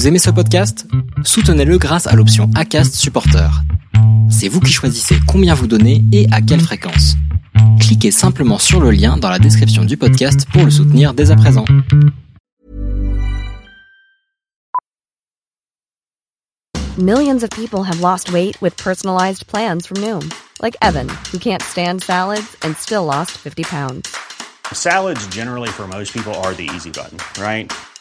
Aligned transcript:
Vous 0.00 0.08
aimez 0.08 0.18
ce 0.18 0.30
podcast? 0.30 0.86
Soutenez-le 1.24 1.76
grâce 1.76 2.06
à 2.06 2.14
l'option 2.14 2.48
ACAST 2.54 2.94
Supporter. 2.94 3.50
C'est 4.30 4.48
vous 4.48 4.58
qui 4.58 4.72
choisissez 4.72 5.16
combien 5.28 5.52
vous 5.52 5.66
donnez 5.66 6.02
et 6.10 6.26
à 6.32 6.40
quelle 6.40 6.62
fréquence. 6.62 7.16
Cliquez 7.80 8.10
simplement 8.10 8.58
sur 8.58 8.80
le 8.80 8.92
lien 8.92 9.18
dans 9.18 9.28
la 9.28 9.38
description 9.38 9.84
du 9.84 9.98
podcast 9.98 10.46
pour 10.54 10.64
le 10.64 10.70
soutenir 10.70 11.12
dès 11.12 11.30
à 11.30 11.36
présent. 11.36 11.66
Millions 16.96 17.42
of 17.42 17.50
people 17.50 17.82
have 17.84 18.00
lost 18.00 18.32
weight 18.32 18.58
with 18.62 18.74
personalized 18.82 19.46
plans 19.48 19.86
from 19.86 19.98
Noom, 19.98 20.26
like 20.62 20.78
Evan, 20.80 21.10
who 21.30 21.38
can't 21.38 21.62
stand 21.62 22.02
salads 22.02 22.56
and 22.64 22.72
still 22.78 23.04
lost 23.04 23.32
50 23.32 23.64
pounds. 23.64 24.08
Salads, 24.72 25.26
generally, 25.26 25.68
for 25.68 25.86
most 25.86 26.14
people, 26.14 26.32
are 26.36 26.54
the 26.54 26.70
easy 26.74 26.90
button, 26.90 27.18
right? 27.38 27.70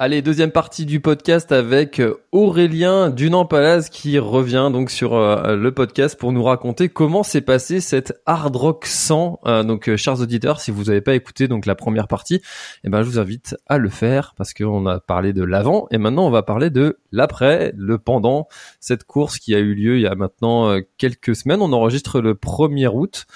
Allez, 0.00 0.22
deuxième 0.22 0.52
partie 0.52 0.86
du 0.86 1.00
podcast 1.00 1.50
avec 1.50 2.00
Aurélien 2.30 3.10
Dunan-Palaz 3.10 3.88
qui 3.90 4.20
revient 4.20 4.70
donc 4.72 4.92
sur 4.92 5.16
euh, 5.16 5.56
le 5.56 5.74
podcast 5.74 6.16
pour 6.16 6.30
nous 6.30 6.44
raconter 6.44 6.88
comment 6.88 7.24
s'est 7.24 7.40
passé 7.40 7.80
cette 7.80 8.16
Hard 8.24 8.54
Rock 8.54 8.86
100. 8.86 9.40
Euh, 9.46 9.64
donc, 9.64 9.88
euh, 9.88 9.96
chers 9.96 10.20
auditeurs, 10.20 10.60
si 10.60 10.70
vous 10.70 10.84
n'avez 10.84 11.00
pas 11.00 11.16
écouté 11.16 11.48
donc 11.48 11.66
la 11.66 11.74
première 11.74 12.06
partie, 12.06 12.40
eh 12.84 12.88
ben, 12.88 13.02
je 13.02 13.08
vous 13.08 13.18
invite 13.18 13.56
à 13.66 13.78
le 13.78 13.88
faire 13.88 14.34
parce 14.36 14.54
qu'on 14.54 14.86
a 14.86 15.00
parlé 15.00 15.32
de 15.32 15.42
l'avant 15.42 15.88
et 15.90 15.98
maintenant 15.98 16.28
on 16.28 16.30
va 16.30 16.44
parler 16.44 16.70
de 16.70 17.00
l'après, 17.10 17.72
le 17.76 17.98
pendant, 17.98 18.46
cette 18.78 19.02
course 19.02 19.40
qui 19.40 19.56
a 19.56 19.58
eu 19.58 19.74
lieu 19.74 19.96
il 19.96 20.02
y 20.02 20.06
a 20.06 20.14
maintenant 20.14 20.78
quelques 20.98 21.34
semaines. 21.34 21.60
On 21.60 21.72
enregistre 21.72 22.20
le 22.20 22.34
1er 22.34 22.86
août. 22.86 23.26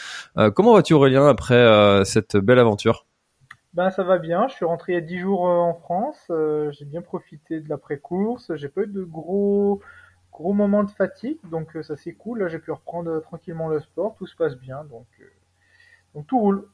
comment 0.55 0.75
vas-tu 0.75 0.95
Aurélien 0.95 1.27
après 1.27 2.05
cette 2.05 2.37
belle 2.37 2.61
aventure? 2.61 3.05
Ben 3.75 3.91
ça 3.91 4.03
va 4.03 4.19
bien, 4.19 4.49
je 4.49 4.55
suis 4.55 4.65
rentré 4.65 4.93
il 4.93 4.95
y 4.97 4.99
a 4.99 5.01
10 5.01 5.19
jours 5.19 5.49
euh, 5.49 5.57
en 5.59 5.75
France, 5.75 6.27
euh, 6.31 6.71
j'ai 6.73 6.85
bien 6.85 7.03
profité 7.03 7.61
de 7.61 7.69
l'après-course, 7.69 8.55
j'ai 8.57 8.69
pas 8.69 8.83
eu 8.83 8.87
de 8.87 9.03
gros 9.05 9.81
gros 10.33 10.53
moments 10.55 10.85
de 10.85 10.91
fatigue, 10.91 11.39
donc 11.51 11.77
euh, 11.77 11.83
ça 11.83 11.97
c'est 11.97 12.15
cool, 12.15 12.41
là 12.41 12.49
j'ai 12.49 12.59
pu 12.59 12.71
reprendre 12.73 13.21
tranquillement 13.23 13.69
le 13.69 13.81
sport, 13.81 14.15
tout 14.17 14.27
se 14.27 14.37
passe 14.37 14.57
bien, 14.57 14.85
donc, 14.85 15.07
donc 16.15 16.27
tout 16.27 16.39
roule. 16.39 16.69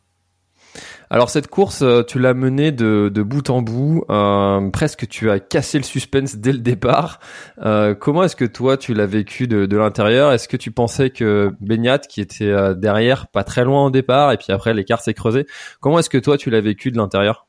Alors 1.11 1.31
cette 1.31 1.49
course, 1.49 1.83
euh, 1.83 2.03
tu 2.03 2.19
l'as 2.19 2.35
menée 2.35 2.71
de, 2.71 3.09
bout 3.23 3.49
en 3.51 3.63
bout, 3.63 4.05
euh, 4.11 4.71
presque 4.71 5.09
tu 5.09 5.31
as 5.31 5.41
cassé 5.41 5.79
le 5.79 5.85
suspense 5.85 6.37
dès 6.37 6.53
le 6.53 6.59
départ. 6.59 7.19
Euh, 7.65 7.95
comment 7.95 8.25
est-ce 8.25 8.37
que 8.37 8.45
toi 8.45 8.77
tu 8.77 8.93
l'as 8.93 9.07
vécu 9.07 9.47
de, 9.47 9.77
l'intérieur? 9.77 10.33
Est-ce 10.33 10.49
que 10.49 10.57
tu 10.57 10.71
pensais 10.71 11.11
que 11.11 11.53
Beignat, 11.61 11.99
qui 11.99 12.21
était 12.21 12.75
derrière, 12.75 13.29
pas 13.29 13.45
très 13.45 13.65
loin 13.65 13.87
au 13.87 13.91
départ, 13.91 14.33
et 14.33 14.37
puis 14.37 14.53
après 14.53 14.75
l'écart 14.75 15.01
s'est 15.01 15.15
creusé, 15.15 15.47
comment 15.81 15.99
est-ce 15.99 16.11
que 16.11 16.19
toi 16.19 16.37
tu 16.37 16.51
l'as 16.51 16.61
vécu 16.61 16.91
de 16.91 16.99
l'intérieur? 16.99 17.47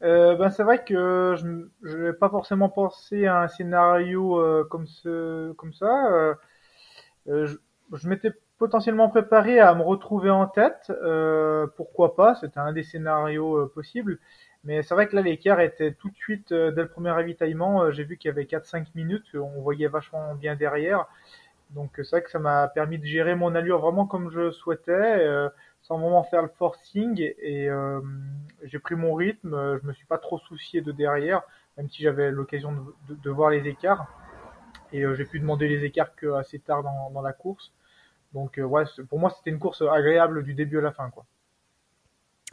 Ben 0.00 0.50
c'est 0.50 0.64
vrai 0.64 0.84
que 0.84 1.34
je 1.38 1.96
n'ai 1.96 2.12
pas 2.12 2.28
forcément 2.28 2.68
pensé 2.68 3.26
à 3.26 3.42
un 3.42 3.48
scénario 3.48 4.38
comme 4.68 4.86
ça. 4.86 6.34
je, 7.26 7.56
je 7.92 8.08
m'étais 8.08 8.32
potentiellement 8.58 9.08
préparé 9.08 9.60
à 9.60 9.74
me 9.74 9.82
retrouver 9.82 10.30
en 10.30 10.46
tête. 10.46 10.92
Euh, 11.02 11.66
pourquoi 11.76 12.14
pas 12.14 12.34
C'était 12.36 12.60
un 12.60 12.72
des 12.72 12.82
scénarios 12.82 13.56
euh, 13.56 13.72
possibles. 13.72 14.18
Mais 14.64 14.82
c'est 14.82 14.94
vrai 14.94 15.08
que 15.08 15.16
là, 15.16 15.22
l'écart 15.22 15.60
était 15.60 15.92
tout 15.92 16.08
de 16.08 16.16
suite, 16.16 16.52
euh, 16.52 16.70
dès 16.70 16.82
le 16.82 16.88
premier 16.88 17.10
ravitaillement, 17.10 17.90
j'ai 17.90 18.04
vu 18.04 18.16
qu'il 18.16 18.28
y 18.28 18.32
avait 18.32 18.44
4-5 18.44 18.86
minutes, 18.94 19.26
on 19.34 19.60
voyait 19.60 19.88
vachement 19.88 20.34
bien 20.34 20.56
derrière. 20.56 21.06
Donc 21.70 21.90
c'est 21.96 22.10
vrai 22.10 22.22
que 22.22 22.30
ça 22.30 22.38
m'a 22.38 22.68
permis 22.68 22.98
de 22.98 23.04
gérer 23.04 23.34
mon 23.34 23.54
allure 23.54 23.80
vraiment 23.80 24.06
comme 24.06 24.30
je 24.30 24.52
souhaitais, 24.52 25.26
sans 25.82 25.98
vraiment 25.98 26.22
faire 26.22 26.42
le 26.42 26.50
forcing. 26.56 27.20
Et 27.42 27.68
j'ai 28.62 28.78
pris 28.78 28.94
mon 28.94 29.14
rythme, 29.14 29.78
je 29.82 29.86
me 29.86 29.92
suis 29.92 30.06
pas 30.06 30.18
trop 30.18 30.38
soucié 30.38 30.82
de 30.82 30.92
derrière, 30.92 31.42
même 31.76 31.88
si 31.90 32.02
j'avais 32.02 32.30
l'occasion 32.30 32.72
de, 33.08 33.14
de, 33.14 33.30
voir 33.30 33.50
les 33.50 33.66
écarts. 33.66 34.06
Et 34.92 35.02
j'ai 35.16 35.24
pu 35.24 35.40
demander 35.40 35.66
les 35.66 35.84
écarts 35.84 36.14
que 36.14 36.34
assez 36.34 36.60
tard 36.60 36.84
dans, 36.84 37.10
dans 37.10 37.22
la 37.22 37.32
course. 37.32 37.72
Donc 38.34 38.58
euh, 38.58 38.62
ouais, 38.62 38.82
pour 39.08 39.18
moi 39.18 39.30
c'était 39.30 39.50
une 39.50 39.60
course 39.60 39.82
agréable 39.82 40.42
du 40.42 40.54
début 40.54 40.78
à 40.78 40.82
la 40.82 40.92
fin 40.92 41.08
quoi. 41.08 41.24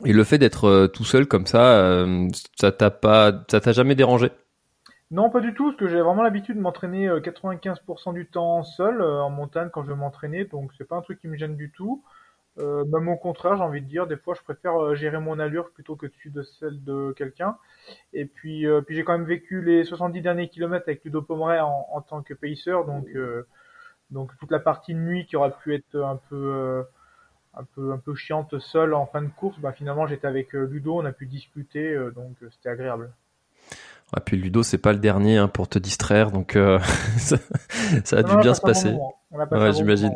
Et 0.06 0.14
le 0.14 0.24
fait 0.24 0.38
d'être 0.38 0.66
euh, 0.66 0.88
tout 0.88 1.04
seul 1.04 1.28
comme 1.28 1.46
ça, 1.46 1.80
euh, 1.80 2.28
ça 2.56 2.72
t'a 2.72 2.90
pas, 2.90 3.44
ça 3.50 3.60
t'a 3.60 3.72
jamais 3.72 3.96
dérangé? 3.96 4.32
Non, 5.12 5.30
pas 5.30 5.42
du 5.42 5.54
tout, 5.54 5.66
parce 5.66 5.78
que 5.78 5.88
j'ai 5.88 6.00
vraiment 6.00 6.24
l'habitude 6.24 6.56
de 6.56 6.62
m'entraîner 6.62 7.10
95% 7.10 8.14
du 8.14 8.28
temps 8.28 8.64
seul 8.64 9.02
en 9.02 9.30
montagne 9.30 9.70
quand 9.70 9.84
je 9.84 9.90
veux 9.90 9.96
m'entraîner, 9.96 10.46
donc 10.46 10.72
c'est 10.78 10.88
pas 10.88 10.96
un 10.96 11.02
truc 11.02 11.20
qui 11.20 11.28
me 11.28 11.36
gêne 11.36 11.58
du 11.58 11.70
tout. 11.70 12.02
même 12.58 13.10
au 13.10 13.18
contraire, 13.18 13.58
j'ai 13.58 13.64
envie 13.64 13.82
de 13.82 13.88
dire, 13.88 14.08
des 14.08 14.16
fois 14.16 14.36
je 14.36 14.42
préfère 14.42 14.96
gérer 14.96 15.20
mon 15.20 15.38
allure 15.38 15.72
plutôt 15.72 15.98
que 15.98 16.06
dessus 16.06 16.30
de 16.30 16.44
celle 16.44 16.82
de 16.86 17.14
quelqu'un. 17.18 17.58
Et 18.14 18.24
puis, 18.24 18.66
puis 18.86 18.96
j'ai 18.96 19.04
quand 19.04 19.18
même 19.18 19.28
vécu 19.28 19.62
les 19.62 19.84
70 19.84 20.22
derniers 20.22 20.48
kilomètres 20.48 20.86
avec 20.88 21.04
Ludo 21.04 21.22
Pomeray 21.22 21.60
en, 21.60 21.88
en 21.92 22.00
tant 22.00 22.22
que 22.22 22.34
pacer, 22.34 22.72
donc 22.72 23.10
donc 24.12 24.32
toute 24.40 24.52
la 24.52 24.60
partie 24.60 24.94
de 24.94 25.00
nuit 25.00 25.26
qui 25.26 25.36
aurait 25.36 25.54
pu 25.64 25.74
être 25.74 25.96
un 25.96 26.20
peu 26.30 26.36
euh, 26.36 26.84
un 27.54 27.64
peu 27.76 27.92
un 27.92 27.98
peu 27.98 28.16
chiante 28.16 28.60
seule 28.60 28.94
en 28.94 29.06
fin 29.06 29.22
de 29.22 29.30
course, 29.30 29.60
bah 29.60 29.72
finalement 29.72 30.08
j'étais 30.08 30.28
avec 30.28 30.56
euh, 30.56 30.66
Ludo, 30.66 31.00
on 31.00 31.06
a 31.06 31.12
pu 31.12 31.26
discuter, 31.26 31.94
euh, 31.94 32.12
donc 32.12 32.36
c'était 32.52 32.70
agréable. 32.70 33.12
Et 34.18 34.20
puis 34.20 34.38
Ludo, 34.38 34.62
c'est 34.62 34.78
pas 34.78 34.92
le 34.92 35.00
dernier 35.00 35.38
hein, 35.38 35.48
pour 35.48 35.70
te 35.70 35.80
distraire, 35.80 36.32
donc 36.32 36.58
ça, 37.18 37.38
ça, 38.04 38.18
a 38.18 38.24
dû 38.24 38.36
bien 38.38 38.54
se 38.54 38.62
passer. 38.62 38.98
Ouais, 39.32 39.72
j'imagine. 39.72 40.14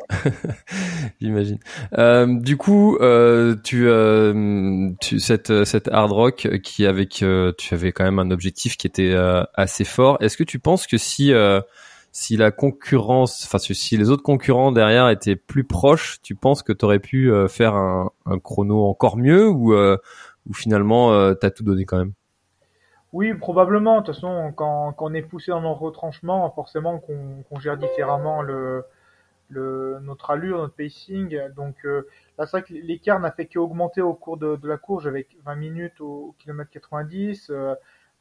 j'imagine. 1.22 1.60
Euh, 1.98 2.38
du 2.40 2.58
coup, 2.58 2.98
euh, 2.98 3.56
tu, 3.64 3.88
euh, 3.88 4.90
tu 5.00 5.20
cette 5.20 5.64
cette 5.64 5.88
hard 5.88 6.12
rock 6.12 6.50
qui 6.64 6.86
avec 6.86 7.24
tu 7.58 7.74
avais 7.74 7.94
quand 7.94 8.04
même 8.04 8.20
un 8.20 8.32
objectif 8.32 8.76
qui 8.76 8.88
était 8.88 9.16
assez 9.54 9.86
fort. 9.86 10.18
Est-ce 10.20 10.36
que 10.36 10.44
tu 10.44 10.60
penses 10.60 10.86
que 10.86 10.98
si 10.98 11.32
si 12.16 12.38
la 12.38 12.50
concurrence, 12.50 13.44
enfin 13.44 13.58
si 13.58 13.98
les 13.98 14.10
autres 14.10 14.24
concurrents 14.24 14.72
derrière 14.72 15.10
étaient 15.10 15.36
plus 15.36 15.66
proches, 15.66 16.22
tu 16.22 16.34
penses 16.34 16.64
que 16.64 16.72
tu 16.72 16.86
aurais 16.86 17.00
pu 17.00 17.30
euh, 17.30 17.50
faire 17.50 17.76
un, 17.76 18.10
chrono 18.42 18.86
encore 18.86 19.18
mieux 19.18 19.50
ou, 19.50 19.74
euh, 19.74 19.98
ou 20.48 20.54
finalement 20.54 21.12
euh, 21.12 21.34
tu 21.34 21.46
as 21.46 21.52
tout 21.52 21.66
donné 21.66 21.84
quand 21.84 21.98
même? 21.98 22.14
Oui, 23.12 23.34
probablement. 23.34 24.00
De 24.00 24.06
toute 24.06 24.16
façon, 24.16 24.54
quand, 24.56 24.96
on 24.98 25.14
est 25.14 25.24
poussé 25.24 25.52
dans 25.52 25.60
nos 25.60 25.74
retranchements, 25.74 26.50
forcément 26.52 27.00
qu'on 27.00 27.60
gère 27.60 27.76
différemment 27.76 28.42
le, 28.42 28.86
le, 29.50 30.00
notre 30.02 30.30
allure, 30.30 30.60
notre 30.60 30.74
pacing. 30.74 31.38
Donc 31.58 31.84
là, 31.84 32.46
c'est 32.46 32.52
vrai 32.52 32.64
que 32.64 32.74
l'écart 32.74 33.20
n'a 33.20 33.32
fait 33.32 33.46
qu'augmenter 33.46 34.00
au 34.00 34.14
cours 34.14 34.38
de, 34.38 34.56
de 34.56 34.68
la 34.70 34.78
course. 34.78 35.04
J'avais 35.04 35.28
20 35.44 35.56
minutes 35.56 36.00
au, 36.00 36.34
kilomètre 36.40 36.72
90. 36.72 37.52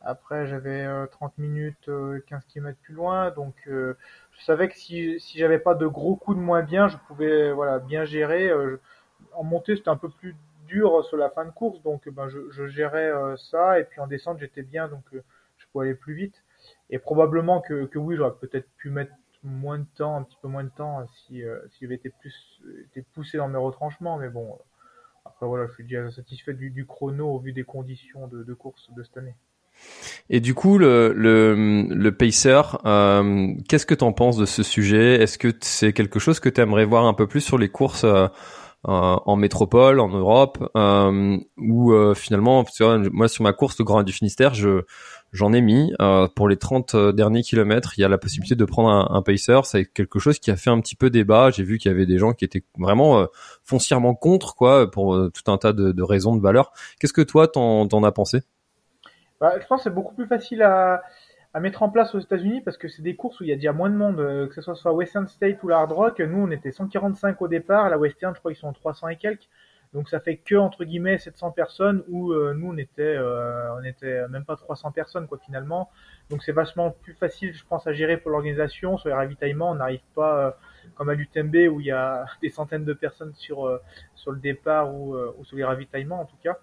Après, 0.06 0.46
j'avais 0.46 0.86
30 1.12 1.32
euh, 1.38 1.42
minutes, 1.42 1.86
15 1.86 1.88
euh, 1.88 2.20
km 2.48 2.78
plus 2.82 2.94
loin, 2.94 3.30
donc 3.30 3.54
euh, 3.66 3.96
je 4.32 4.44
savais 4.44 4.68
que 4.68 4.76
si, 4.76 5.18
si 5.18 5.38
j'avais 5.38 5.58
pas 5.58 5.74
de 5.74 5.86
gros 5.86 6.14
coups 6.14 6.36
de 6.36 6.42
moins 6.42 6.62
bien, 6.62 6.88
je 6.88 6.98
pouvais 7.08 7.52
voilà 7.52 7.78
bien 7.78 8.04
gérer. 8.04 8.52
en 9.32 9.44
montée, 9.44 9.76
c'était 9.76 9.88
un 9.88 9.96
peu 9.96 10.10
plus 10.10 10.36
dur 10.66 11.04
sur 11.06 11.16
la 11.16 11.30
fin 11.30 11.46
de 11.46 11.50
course, 11.50 11.82
donc 11.82 12.06
ben, 12.10 12.28
je, 12.28 12.66
gérais 12.66 13.12
ça, 13.50 13.80
et 13.80 13.84
puis 13.84 14.00
en 14.00 14.06
descente, 14.06 14.38
j'étais 14.38 14.62
bien, 14.62 14.88
donc 14.88 15.04
je 15.12 15.66
pouvais 15.72 15.86
aller 15.86 15.94
plus 15.94 16.14
vite. 16.14 16.44
Et 16.90 16.98
probablement 16.98 17.60
que, 17.60 17.86
que 17.86 17.98
oui, 17.98 18.16
j'aurais 18.16 18.34
peut-être 18.40 18.68
pu 18.76 18.90
mettre 18.90 19.12
moins 19.42 19.78
de 19.78 19.86
temps, 19.96 20.16
un 20.16 20.22
petit 20.22 20.38
peu 20.42 20.48
moins 20.48 20.64
de 20.64 20.70
temps, 20.70 21.06
si, 21.26 21.42
si 21.70 21.78
j'avais 21.80 21.94
été 21.94 22.10
plus 22.10 22.62
été 22.84 23.02
poussé 23.14 23.38
dans 23.38 23.48
mes 23.48 23.58
retranchements, 23.58 24.18
mais 24.18 24.28
bon. 24.28 24.58
Après 25.26 25.46
voilà, 25.46 25.66
je 25.66 25.72
suis 25.72 25.84
déjà 25.84 26.10
satisfait 26.10 26.52
du, 26.52 26.84
chrono 26.86 27.28
au 27.30 27.38
vu 27.38 27.54
des 27.54 27.64
conditions 27.64 28.28
de 28.28 28.52
course 28.52 28.92
de 28.92 29.02
cette 29.02 29.16
année. 29.16 29.34
Et 30.30 30.40
du 30.40 30.54
coup, 30.54 30.78
le, 30.78 31.12
le, 31.14 31.86
le 31.88 32.16
pacer, 32.16 32.62
euh, 32.86 33.52
qu'est-ce 33.68 33.86
que 33.86 33.94
tu 33.94 34.04
en 34.04 34.12
penses 34.12 34.36
de 34.36 34.46
ce 34.46 34.62
sujet? 34.62 35.22
Est-ce 35.22 35.36
que 35.36 35.52
c'est 35.60 35.92
quelque 35.92 36.18
chose 36.18 36.40
que 36.40 36.48
tu 36.48 36.60
aimerais 36.60 36.86
voir 36.86 37.04
un 37.04 37.14
peu 37.14 37.26
plus 37.26 37.42
sur 37.42 37.58
les 37.58 37.68
courses 37.68 38.04
euh, 38.04 38.26
euh 38.88 39.16
en 39.26 39.36
métropole, 39.36 40.00
en 40.00 40.08
Europe, 40.08 40.70
euh, 40.76 41.38
ou 41.58 41.92
euh, 41.92 42.14
finalement, 42.14 42.64
moi 43.12 43.28
sur 43.28 43.42
ma 43.42 43.52
course, 43.52 43.78
le 43.78 43.84
Grand 43.84 44.02
du 44.02 44.12
Finistère, 44.12 44.54
je 44.54 44.82
j'en 45.32 45.52
ai 45.52 45.60
mis 45.60 45.92
pour 46.36 46.48
les 46.48 46.56
30 46.56 46.94
derniers 47.14 47.42
kilomètres. 47.42 47.94
Il 47.98 48.02
y 48.02 48.04
a 48.04 48.08
la 48.08 48.18
possibilité 48.18 48.54
de 48.54 48.64
prendre 48.64 48.88
un, 48.90 49.08
un 49.10 49.22
pacer. 49.22 49.60
C'est 49.64 49.84
quelque 49.84 50.20
chose 50.20 50.38
qui 50.38 50.52
a 50.52 50.56
fait 50.56 50.70
un 50.70 50.80
petit 50.80 50.94
peu 50.94 51.10
débat. 51.10 51.50
J'ai 51.50 51.64
vu 51.64 51.78
qu'il 51.78 51.90
y 51.90 51.94
avait 51.94 52.06
des 52.06 52.18
gens 52.18 52.34
qui 52.34 52.44
étaient 52.44 52.64
vraiment 52.78 53.26
foncièrement 53.64 54.14
contre, 54.14 54.54
quoi, 54.54 54.88
pour 54.88 55.18
tout 55.32 55.50
un 55.50 55.58
tas 55.58 55.72
de, 55.72 55.90
de 55.90 56.02
raisons 56.04 56.36
de 56.36 56.40
valeur. 56.40 56.70
Qu'est-ce 57.00 57.12
que 57.12 57.20
toi 57.20 57.48
t'en 57.48 58.04
as 58.04 58.12
pensé? 58.12 58.42
Bah, 59.44 59.60
je 59.60 59.66
pense 59.66 59.80
que 59.80 59.84
c'est 59.84 59.94
beaucoup 59.94 60.14
plus 60.14 60.26
facile 60.26 60.62
à, 60.62 61.02
à 61.52 61.60
mettre 61.60 61.82
en 61.82 61.90
place 61.90 62.14
aux 62.14 62.18
États-Unis 62.18 62.62
parce 62.62 62.78
que 62.78 62.88
c'est 62.88 63.02
des 63.02 63.14
courses 63.14 63.40
où 63.40 63.44
il 63.44 63.50
y 63.50 63.52
a 63.52 63.56
déjà 63.56 63.74
moins 63.74 63.90
de 63.90 63.94
monde, 63.94 64.18
euh, 64.18 64.46
que 64.46 64.54
ce 64.54 64.62
soit 64.62 64.74
sur 64.74 64.94
Western 64.94 65.28
State 65.28 65.62
ou 65.62 65.68
la 65.68 65.80
Hard 65.80 65.92
Rock. 65.92 66.20
Nous, 66.20 66.38
on 66.38 66.50
était 66.50 66.72
145 66.72 67.42
au 67.42 67.48
départ, 67.48 67.90
la 67.90 67.98
Western, 67.98 68.34
je 68.34 68.38
crois 68.40 68.52
qu'ils 68.52 68.60
sont 68.60 68.72
300 68.72 69.08
et 69.08 69.16
quelques. 69.16 69.46
Donc 69.92 70.08
ça 70.08 70.18
fait 70.18 70.38
que 70.38 70.54
entre 70.54 70.84
guillemets 70.84 71.18
700 71.18 71.50
personnes 71.52 72.02
où 72.08 72.34
nous 72.34 72.72
on 72.72 72.76
était 72.78 73.16
on 73.16 73.84
était 73.84 74.26
même 74.26 74.44
pas 74.44 74.56
300 74.56 74.90
personnes 74.90 75.28
quoi 75.28 75.38
finalement. 75.38 75.88
Donc 76.30 76.42
c'est 76.42 76.50
vachement 76.50 76.90
plus 76.90 77.12
facile 77.12 77.54
je 77.54 77.64
pense 77.64 77.86
à 77.86 77.92
gérer 77.92 78.16
pour 78.16 78.32
l'organisation 78.32 78.98
sur 78.98 79.08
les 79.08 79.14
ravitaillements. 79.14 79.70
On 79.70 79.76
n'arrive 79.76 80.02
pas 80.16 80.58
comme 80.96 81.10
à 81.10 81.14
l'UTMB 81.14 81.54
où 81.70 81.78
il 81.78 81.86
y 81.86 81.92
a 81.92 82.24
des 82.42 82.48
centaines 82.48 82.84
de 82.84 82.92
personnes 82.92 83.34
sur 83.34 83.80
sur 84.16 84.32
le 84.32 84.40
départ 84.40 84.92
ou, 84.92 85.16
ou 85.16 85.44
sur 85.44 85.56
les 85.56 85.64
ravitaillements 85.64 86.22
en 86.22 86.26
tout 86.26 86.38
cas. 86.42 86.58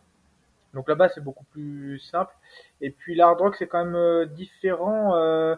Donc 0.73 0.87
là-bas, 0.87 1.09
c'est 1.09 1.23
beaucoup 1.23 1.45
plus 1.45 1.99
simple. 1.99 2.33
Et 2.81 2.91
puis 2.91 3.15
l'hard 3.15 3.37
rock, 3.37 3.55
c'est 3.57 3.67
quand 3.67 3.83
même 3.85 3.95
euh, 3.95 4.25
différent. 4.25 5.15
Euh, 5.15 5.55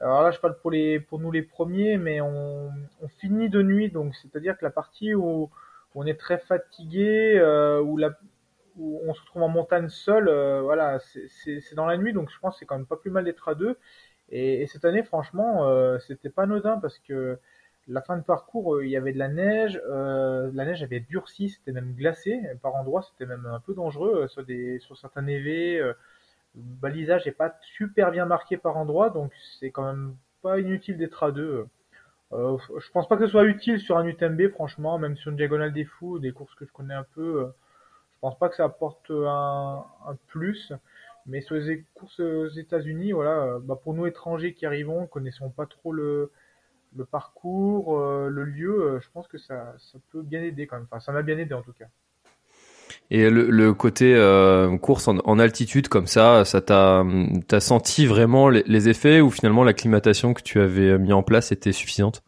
alors 0.00 0.22
là, 0.22 0.30
je 0.30 0.38
parle 0.40 0.58
pour 0.58 0.70
les, 0.70 1.00
pour 1.00 1.20
nous 1.20 1.30
les 1.30 1.42
premiers, 1.42 1.98
mais 1.98 2.20
on, 2.20 2.72
on 3.00 3.08
finit 3.20 3.50
de 3.50 3.62
nuit, 3.62 3.90
donc 3.90 4.14
c'est-à-dire 4.16 4.56
que 4.58 4.64
la 4.64 4.70
partie 4.70 5.14
où, 5.14 5.50
on 5.94 6.06
est 6.06 6.18
très 6.18 6.38
fatigué, 6.38 7.34
euh, 7.38 7.80
où, 7.82 7.98
la, 7.98 8.12
où 8.76 9.00
on 9.06 9.12
se 9.12 9.22
trouve 9.26 9.42
en 9.42 9.48
montagne 9.48 9.90
seul, 9.90 10.24
voilà, 10.62 10.98
c'est 11.00 11.74
dans 11.74 11.84
la 11.84 11.98
nuit, 11.98 12.14
donc 12.14 12.30
je 12.30 12.38
pense 12.38 12.54
que 12.54 12.60
c'est 12.60 12.66
quand 12.66 12.78
même 12.78 12.86
pas 12.86 12.96
plus 12.96 13.10
mal 13.10 13.24
d'être 13.24 13.48
à 13.48 13.54
deux. 13.54 13.76
Et, 14.32 14.62
et, 14.62 14.66
cette 14.66 14.84
année, 14.86 15.02
franchement, 15.02 15.68
euh, 15.68 15.98
c'était 15.98 16.30
pas 16.30 16.44
anodin 16.44 16.78
parce 16.80 16.98
que 16.98 17.38
la 17.88 18.02
fin 18.02 18.16
de 18.16 18.22
parcours, 18.22 18.76
euh, 18.76 18.84
il 18.84 18.90
y 18.90 18.96
avait 18.96 19.12
de 19.12 19.18
la 19.18 19.28
neige, 19.28 19.80
euh, 19.88 20.50
la 20.54 20.64
neige 20.64 20.82
avait 20.82 21.00
durci, 21.00 21.50
c'était 21.50 21.72
même 21.72 21.94
glacé, 21.94 22.40
par 22.62 22.74
endroits 22.74 23.02
c'était 23.02 23.26
même 23.26 23.46
un 23.46 23.60
peu 23.60 23.74
dangereux, 23.74 24.22
euh, 24.24 24.28
sur, 24.28 24.44
des, 24.44 24.78
sur 24.80 24.96
certains 24.96 25.22
névés, 25.22 25.78
le 25.78 25.96
balisage 26.54 27.26
n'est 27.26 27.32
pas 27.32 27.56
super 27.62 28.10
bien 28.10 28.26
marqué 28.26 28.56
par 28.56 28.76
endroits, 28.76 29.10
donc 29.10 29.32
c'est 29.58 29.70
quand 29.70 29.84
même 29.84 30.14
pas 30.42 30.60
inutile 30.60 30.96
d'être 30.98 31.22
à 31.22 31.32
deux. 31.32 31.66
Euh, 32.32 32.56
je 32.78 32.90
pense 32.92 33.08
pas 33.08 33.16
que 33.16 33.26
ce 33.26 33.30
soit 33.30 33.44
utile 33.44 33.80
sur 33.80 33.98
un 33.98 34.06
UTMB, 34.06 34.48
franchement, 34.50 34.98
même 34.98 35.16
sur 35.16 35.30
une 35.30 35.36
diagonale 35.36 35.72
des 35.72 35.84
fous, 35.84 36.18
des 36.18 36.32
courses 36.32 36.54
que 36.54 36.64
je 36.66 36.72
connais 36.72 36.94
un 36.94 37.06
peu, 37.14 37.52
je 38.14 38.18
pense 38.20 38.38
pas 38.38 38.48
que 38.48 38.56
ça 38.56 38.64
apporte 38.64 39.10
un, 39.10 39.84
un 40.06 40.16
plus. 40.28 40.72
Mais 41.26 41.40
sur 41.40 41.54
les 41.56 41.84
courses 41.94 42.20
aux 42.20 42.48
États-Unis, 42.48 43.12
voilà, 43.12 43.58
bah 43.62 43.78
pour 43.82 43.94
nous 43.94 44.06
étrangers 44.06 44.54
qui 44.54 44.66
arrivons, 44.66 45.06
connaissons 45.06 45.50
pas 45.50 45.66
trop 45.66 45.92
le, 45.92 46.32
le 46.96 47.04
parcours, 47.04 47.98
euh, 47.98 48.28
le 48.28 48.44
lieu, 48.44 48.82
euh, 48.82 49.00
je 49.00 49.08
pense 49.12 49.28
que 49.28 49.38
ça, 49.38 49.74
ça 49.78 49.98
peut 50.10 50.22
bien 50.22 50.42
aider 50.42 50.66
quand 50.66 50.76
même. 50.76 50.86
Enfin, 50.90 51.00
ça 51.00 51.12
m'a 51.12 51.22
bien 51.22 51.38
aidé 51.38 51.54
en 51.54 51.62
tout 51.62 51.72
cas. 51.72 51.86
Et 53.10 53.30
le, 53.30 53.50
le 53.50 53.74
côté 53.74 54.14
euh, 54.14 54.76
course 54.78 55.08
en, 55.08 55.18
en, 55.18 55.38
altitude 55.38 55.88
comme 55.88 56.06
ça, 56.06 56.44
ça 56.44 56.60
t'a 56.60 57.04
t'as 57.48 57.60
senti 57.60 58.06
vraiment 58.06 58.48
les, 58.48 58.62
les, 58.66 58.88
effets 58.88 59.20
ou 59.20 59.30
finalement 59.30 59.64
l'acclimatation 59.64 60.34
que 60.34 60.42
tu 60.42 60.60
avais 60.60 60.98
mis 60.98 61.12
en 61.12 61.22
place 61.22 61.52
était 61.52 61.72
suffisante? 61.72 62.22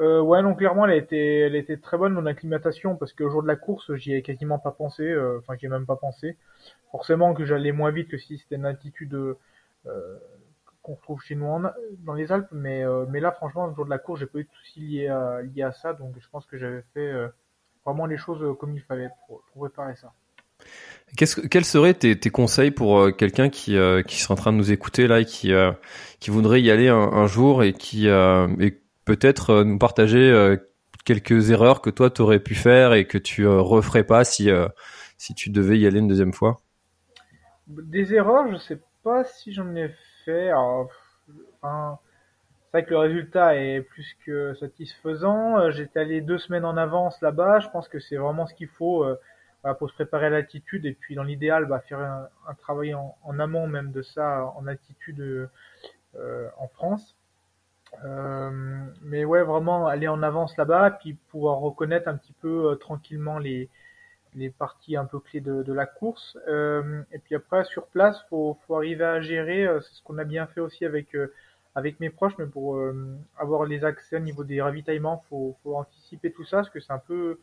Euh, 0.00 0.20
Ouais, 0.20 0.42
non, 0.42 0.54
clairement, 0.54 0.86
elle 0.86 0.92
a 0.92 0.96
été, 0.96 1.40
elle 1.40 1.56
était 1.56 1.76
très 1.76 1.98
bonne 1.98 2.12
mon 2.12 2.26
acclimatation 2.26 2.96
parce 2.96 3.12
qu'au 3.12 3.30
jour 3.30 3.42
de 3.42 3.48
la 3.48 3.56
course, 3.56 3.94
j'y 3.96 4.14
ai 4.14 4.22
quasiment 4.22 4.58
pas 4.58 4.70
pensé. 4.70 5.12
Enfin, 5.38 5.54
j'y 5.58 5.66
ai 5.66 5.68
même 5.68 5.86
pas 5.86 5.96
pensé. 5.96 6.36
Forcément 6.92 7.34
que 7.34 7.44
j'allais 7.44 7.72
moins 7.72 7.90
vite 7.90 8.08
que 8.08 8.18
si 8.18 8.38
c'était 8.38 8.56
une 8.56 8.66
altitude 8.66 9.36
euh, 9.86 10.18
qu'on 10.88 10.94
retrouve 10.94 11.22
chez 11.22 11.34
nous 11.34 11.46
en, 11.46 11.62
dans 11.98 12.14
les 12.14 12.32
Alpes, 12.32 12.48
mais, 12.50 12.82
euh, 12.82 13.04
mais 13.10 13.20
là, 13.20 13.30
franchement, 13.30 13.66
le 13.66 13.74
jour 13.74 13.84
de 13.84 13.90
la 13.90 13.98
course, 13.98 14.20
j'ai 14.20 14.26
pas 14.26 14.38
eu 14.38 14.44
de 14.44 14.48
soucis 14.62 14.80
liés 14.80 15.08
à, 15.08 15.42
liés 15.42 15.62
à 15.62 15.72
ça, 15.72 15.92
donc 15.92 16.14
je 16.18 16.26
pense 16.30 16.46
que 16.46 16.56
j'avais 16.56 16.82
fait 16.94 17.12
euh, 17.12 17.28
vraiment 17.84 18.06
les 18.06 18.16
choses 18.16 18.42
euh, 18.42 18.54
comme 18.54 18.74
il 18.74 18.80
fallait 18.80 19.10
pour, 19.26 19.42
pour 19.52 19.64
réparer 19.64 19.96
ça. 19.96 20.12
Qu'est-ce, 21.16 21.42
quels 21.42 21.66
seraient 21.66 21.92
tes, 21.92 22.18
tes 22.18 22.30
conseils 22.30 22.70
pour 22.70 23.14
quelqu'un 23.16 23.50
qui, 23.50 23.76
qui 24.06 24.16
serait 24.16 24.32
en 24.32 24.36
train 24.36 24.52
de 24.52 24.58
nous 24.58 24.72
écouter 24.72 25.06
là 25.06 25.20
et 25.20 25.24
qui, 25.24 25.52
qui 26.18 26.30
voudrait 26.30 26.60
y 26.60 26.70
aller 26.70 26.88
un, 26.88 26.96
un 26.96 27.26
jour 27.26 27.62
et 27.62 27.72
qui 27.72 28.08
et 28.08 28.82
peut-être 29.04 29.62
nous 29.62 29.78
partager 29.78 30.56
quelques 31.04 31.50
erreurs 31.50 31.80
que 31.80 31.90
toi 31.90 32.10
tu 32.10 32.20
aurais 32.22 32.40
pu 32.40 32.56
faire 32.56 32.92
et 32.92 33.06
que 33.06 33.16
tu 33.16 33.46
referais 33.46 34.04
pas 34.04 34.24
si, 34.24 34.50
si 35.16 35.32
tu 35.34 35.48
devais 35.48 35.78
y 35.78 35.86
aller 35.86 36.00
une 36.00 36.08
deuxième 36.08 36.34
fois? 36.34 36.60
Des 37.68 38.12
erreurs, 38.12 38.50
je 38.50 38.56
sais 38.56 38.80
pas 39.04 39.24
si 39.24 39.52
j'en 39.52 39.74
ai 39.76 39.94
c'est 40.28 40.52
vrai 42.72 42.84
que 42.84 42.90
le 42.90 42.98
résultat 42.98 43.56
est 43.56 43.80
plus 43.80 44.14
que 44.26 44.54
satisfaisant. 44.54 45.58
Euh, 45.58 45.70
j'étais 45.70 46.00
allé 46.00 46.20
deux 46.20 46.36
semaines 46.38 46.66
en 46.66 46.76
avance 46.76 47.20
là-bas. 47.22 47.60
Je 47.60 47.68
pense 47.70 47.88
que 47.88 47.98
c'est 47.98 48.16
vraiment 48.16 48.46
ce 48.46 48.54
qu'il 48.54 48.68
faut 48.68 49.04
euh, 49.04 49.16
pour 49.78 49.88
se 49.88 49.94
préparer 49.94 50.26
à 50.26 50.30
l'altitude 50.30 50.84
et 50.84 50.92
puis 50.92 51.14
dans 51.14 51.22
l'idéal, 51.22 51.64
bah, 51.64 51.80
faire 51.80 52.00
un, 52.00 52.54
travail 52.58 52.94
en, 52.94 53.38
amont 53.38 53.66
même 53.66 53.90
de 53.90 54.02
ça 54.02 54.52
en 54.56 54.66
altitude 54.66 55.48
euh, 56.16 56.48
en 56.58 56.68
France. 56.68 57.16
mais 59.02 59.24
ouais, 59.24 59.42
vraiment 59.42 59.86
aller 59.86 60.08
en 60.08 60.22
avance 60.22 60.56
là-bas, 60.58 60.90
puis 60.90 61.14
pouvoir 61.30 61.58
reconnaître 61.60 62.06
un 62.08 62.16
petit 62.16 62.34
peu 62.34 62.76
tranquillement 62.78 63.38
les, 63.38 63.70
les 64.38 64.50
parties 64.50 64.96
un 64.96 65.04
peu 65.04 65.18
clés 65.20 65.40
de, 65.40 65.72
la 65.72 65.86
course. 65.86 66.38
Euh, 66.48 67.02
et 67.12 67.18
puis 67.18 67.34
après, 67.34 67.64
sur 67.64 67.86
place, 67.86 68.24
faut, 68.30 68.58
faut 68.66 68.76
arriver 68.76 69.04
à 69.04 69.20
gérer. 69.20 69.66
Euh, 69.66 69.80
c'est 69.80 69.94
ce 69.94 70.02
qu'on 70.02 70.18
a 70.18 70.24
bien 70.24 70.46
fait 70.46 70.60
aussi 70.60 70.84
avec 70.84 71.14
euh, 71.14 71.32
avec 71.74 72.00
mes 72.00 72.10
proches, 72.10 72.36
mais 72.38 72.46
pour 72.46 72.76
euh, 72.76 73.16
avoir 73.38 73.64
les 73.64 73.84
accès 73.84 74.16
au 74.16 74.20
niveau 74.20 74.44
des 74.44 74.60
ravitaillements, 74.60 75.24
faut, 75.28 75.56
faut 75.62 75.76
anticiper 75.76 76.32
tout 76.32 76.44
ça, 76.44 76.58
parce 76.58 76.70
que 76.70 76.80
c'est 76.80 76.92
un 76.92 76.98
peu 76.98 77.38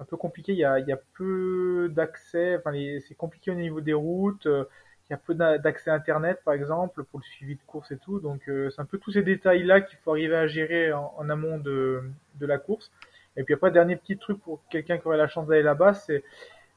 un 0.00 0.04
peu 0.04 0.16
compliqué. 0.16 0.52
Il 0.52 0.58
y 0.58 0.64
a, 0.64 0.78
il 0.78 0.86
y 0.86 0.92
a 0.92 1.00
peu 1.16 1.90
d'accès. 1.94 2.56
Enfin, 2.56 2.72
c'est 3.06 3.14
compliqué 3.14 3.50
au 3.50 3.54
niveau 3.54 3.80
des 3.80 3.94
routes. 3.94 4.46
il 4.46 5.10
y 5.10 5.14
a 5.14 5.16
peu 5.16 5.34
d'accès 5.34 5.90
Internet, 5.90 6.40
par 6.44 6.54
exemple, 6.54 7.04
pour 7.04 7.20
le 7.20 7.24
suivi 7.24 7.56
de 7.56 7.62
course 7.66 7.92
et 7.92 7.98
tout. 7.98 8.20
Donc, 8.20 8.42
c'est 8.46 8.80
un 8.80 8.84
peu 8.84 8.98
tous 8.98 9.12
ces 9.12 9.22
détails-là 9.22 9.80
qu'il 9.82 9.98
faut 9.98 10.12
arriver 10.12 10.36
à 10.36 10.46
gérer 10.46 10.92
en, 10.92 11.14
en 11.16 11.30
amont 11.30 11.58
de, 11.58 12.02
de 12.36 12.46
la 12.46 12.58
course. 12.58 12.90
Et 13.36 13.44
puis 13.44 13.54
après, 13.54 13.70
dernier 13.70 13.96
petit 13.96 14.18
truc 14.18 14.40
pour 14.40 14.60
quelqu'un 14.70 14.98
qui 14.98 15.06
aurait 15.06 15.16
la 15.16 15.28
chance 15.28 15.46
d'aller 15.46 15.62
là-bas, 15.62 15.94
c'est 15.94 16.22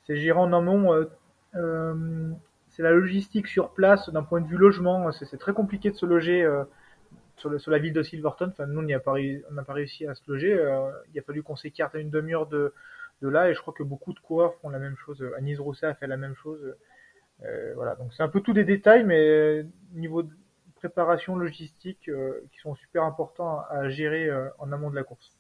gérer 0.08 0.40
en 0.40 0.54
amont. 0.54 0.94
Euh, 0.94 1.10
euh, 1.56 2.34
c'est 2.76 2.84
la 2.84 2.92
logistique 2.92 3.48
sur 3.48 3.70
place 3.70 4.10
d'un 4.10 4.24
point 4.24 4.42
de 4.42 4.48
vue 4.48 4.58
logement. 4.58 5.10
C'est 5.14 5.38
très 5.38 5.54
compliqué 5.54 5.92
de 5.92 5.96
se 5.96 6.06
loger 6.06 6.44
euh, 6.44 6.66
sur, 7.38 7.50
la 7.50 7.80
ville 7.80 7.94
de 7.94 8.04
Silverton. 8.04 8.48
Enfin, 8.50 8.66
nous, 8.66 8.80
on 8.80 8.84
n'a 8.84 9.00
pas, 9.00 9.16
pas, 9.66 9.74
réussi 9.74 10.06
à 10.06 10.14
se 10.14 10.22
loger. 10.30 10.54
Euh, 10.54 10.92
il 11.14 11.20
a 11.20 11.22
fallu 11.24 11.42
qu'on 11.42 11.56
s'écarte 11.56 11.96
à 11.96 12.00
une 12.00 12.10
demi-heure 12.10 12.48
de, 12.48 12.74
de 13.22 13.30
là. 13.30 13.50
Et 13.50 13.54
je 13.54 13.62
crois 13.62 13.74
que 13.74 13.84
beaucoup 13.84 14.12
de 14.12 14.20
coureurs 14.20 14.56
font 14.56 14.70
la 14.70 14.80
même 14.80 14.98
chose. 14.98 15.24
Anis 15.38 15.58
Rousset 15.58 15.88
a 15.88 15.94
fait 15.94 16.08
la 16.08 16.18
même 16.18 16.36
chose. 16.36 16.76
Euh, 17.46 17.74
voilà, 17.76 17.96
donc 17.96 18.14
c'est 18.14 18.24
un 18.24 18.30
peu 18.30 18.42
tous 18.42 18.54
des 18.54 18.66
détails, 18.66 19.06
mais 19.06 19.66
niveau 19.94 20.24
de 20.24 20.32
préparation 20.76 21.38
logistique 21.38 22.10
qui 22.52 22.60
sont 22.60 22.76
super 22.76 23.04
importants 23.04 23.62
à 23.70 23.88
gérer 23.88 24.30
en 24.60 24.72
amont 24.74 24.90
de 24.90 24.96
la 24.96 25.04
course. 25.04 25.34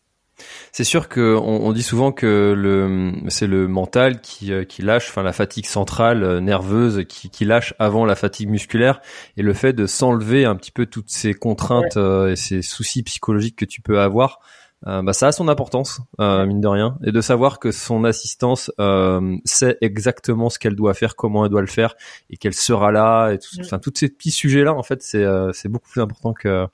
C'est 0.72 0.84
sûr 0.84 1.08
que 1.08 1.36
on, 1.36 1.72
dit 1.72 1.84
souvent 1.84 2.12
que 2.12 2.54
le 2.56 3.14
c'est 3.30 3.48
le 3.48 3.68
mental 3.68 4.22
qui, 4.22 4.52
euh, 4.52 4.64
qui 4.64 4.82
lâche, 4.82 5.10
enfin 5.10 5.24
la 5.24 5.34
fatigue 5.34 5.66
centrale 5.66 6.24
euh, 6.24 6.42
nerveuse 6.42 7.06
qui, 7.08 7.30
qui 7.30 7.46
lâche 7.46 7.74
avant 7.80 8.06
la 8.06 8.16
fatigue 8.16 8.50
musculaire. 8.50 9.02
Et 9.38 9.42
le 9.42 9.54
fait 9.54 9.74
de 9.74 9.86
s'enlever 9.86 10.46
un 10.46 10.56
petit 10.56 10.72
peu 10.72 10.86
toutes 10.86 11.10
ces 11.10 11.34
contraintes 11.34 11.98
euh, 11.98 12.32
et 12.32 12.36
ces 12.36 12.62
soucis 12.62 13.04
psychologiques 13.04 13.56
que 13.56 13.66
tu 13.66 13.82
peux 13.82 14.00
avoir, 14.00 14.40
bah 14.86 15.14
ça 15.14 15.30
a 15.30 15.32
son 15.32 15.48
importance 15.48 16.02
mine 16.20 16.62
de 16.62 16.68
rien. 16.68 16.98
Et 17.04 17.12
de 17.12 17.20
savoir 17.20 17.58
que 17.58 17.72
son 17.72 18.04
assistance 18.04 18.72
sait 19.44 19.78
exactement 19.82 20.52
ce 20.52 20.60
qu'elle 20.60 20.76
doit 20.76 20.94
faire, 20.94 21.16
comment 21.16 21.46
elle 21.46 21.50
doit 21.50 21.62
le 21.62 21.68
faire 21.68 21.96
et 22.30 22.38
qu'elle 22.38 22.54
sera 22.54 22.92
là 22.92 23.32
et 23.32 23.40
tout, 23.40 23.48
enfin 23.62 23.80
tous 23.80 23.94
ces 23.96 24.10
petits 24.10 24.30
sujets 24.30 24.64
là 24.64 24.76
en 24.76 24.84
fait 24.84 25.02
c'est 25.02 25.26
c'est 25.54 25.70
beaucoup 25.70 25.90
plus 25.90 26.02
important 26.02 26.34
que, 26.34 26.68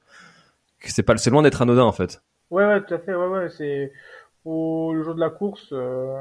que 0.81 0.91
c'est 0.91 1.03
pas 1.03 1.15
c'est 1.15 1.29
loin 1.29 1.41
d'être 1.41 1.61
anodin 1.61 1.83
en 1.83 1.93
fait. 1.93 2.21
Ouais, 2.51 2.65
ouais, 2.65 2.83
tout 2.85 2.93
à 2.93 2.99
fait. 2.99 3.15
Ouais, 3.15 3.27
ouais, 3.27 3.49
c'est 3.49 3.91
au 4.45 4.93
le 4.93 5.03
jour 5.03 5.15
de 5.15 5.19
la 5.21 5.29
course, 5.29 5.69
euh, 5.73 6.17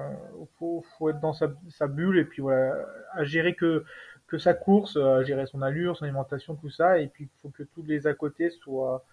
faut, 0.59 0.85
faut 0.99 1.09
être 1.11 1.21
dans 1.21 1.33
sa, 1.33 1.49
sa 1.71 1.87
bulle 1.89 2.19
et 2.19 2.25
puis 2.27 2.43
voilà, 2.43 2.75
à 3.15 3.25
gérer 3.25 3.55
que 3.57 3.85
que 4.29 4.39
sa 4.39 4.55
course, 4.55 4.97
à 4.97 5.25
gérer 5.25 5.47
son 5.47 5.63
allure, 5.63 5.97
son 5.97 6.05
alimentation, 6.05 6.55
tout 6.57 6.71
ça, 6.71 6.99
et 7.01 7.09
puis 7.09 7.25
il 7.25 7.41
faut 7.43 7.51
que 7.51 7.65
tous 7.65 7.83
les 7.85 8.07
à 8.07 8.15
côté 8.15 8.51
soient 8.51 9.05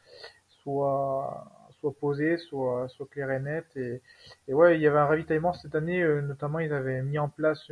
soient 0.64 1.46
soient 1.80 1.94
posés, 2.00 2.38
soient 2.38 2.88
soient 2.90 3.08
clairs 3.12 3.32
et 3.32 3.40
nets. 3.42 3.78
Et, 3.78 4.02
et 4.50 4.54
ouais, 4.56 4.76
il 4.78 4.82
y 4.82 4.88
avait 4.88 5.00
un 5.00 5.08
ravitaillement 5.08 5.54
cette 5.54 5.76
année, 5.76 6.02
euh, 6.04 6.22
notamment 6.22 6.60
ils 6.60 6.74
avaient 6.74 7.02
mis 7.04 7.20
en 7.20 7.30
place 7.30 7.72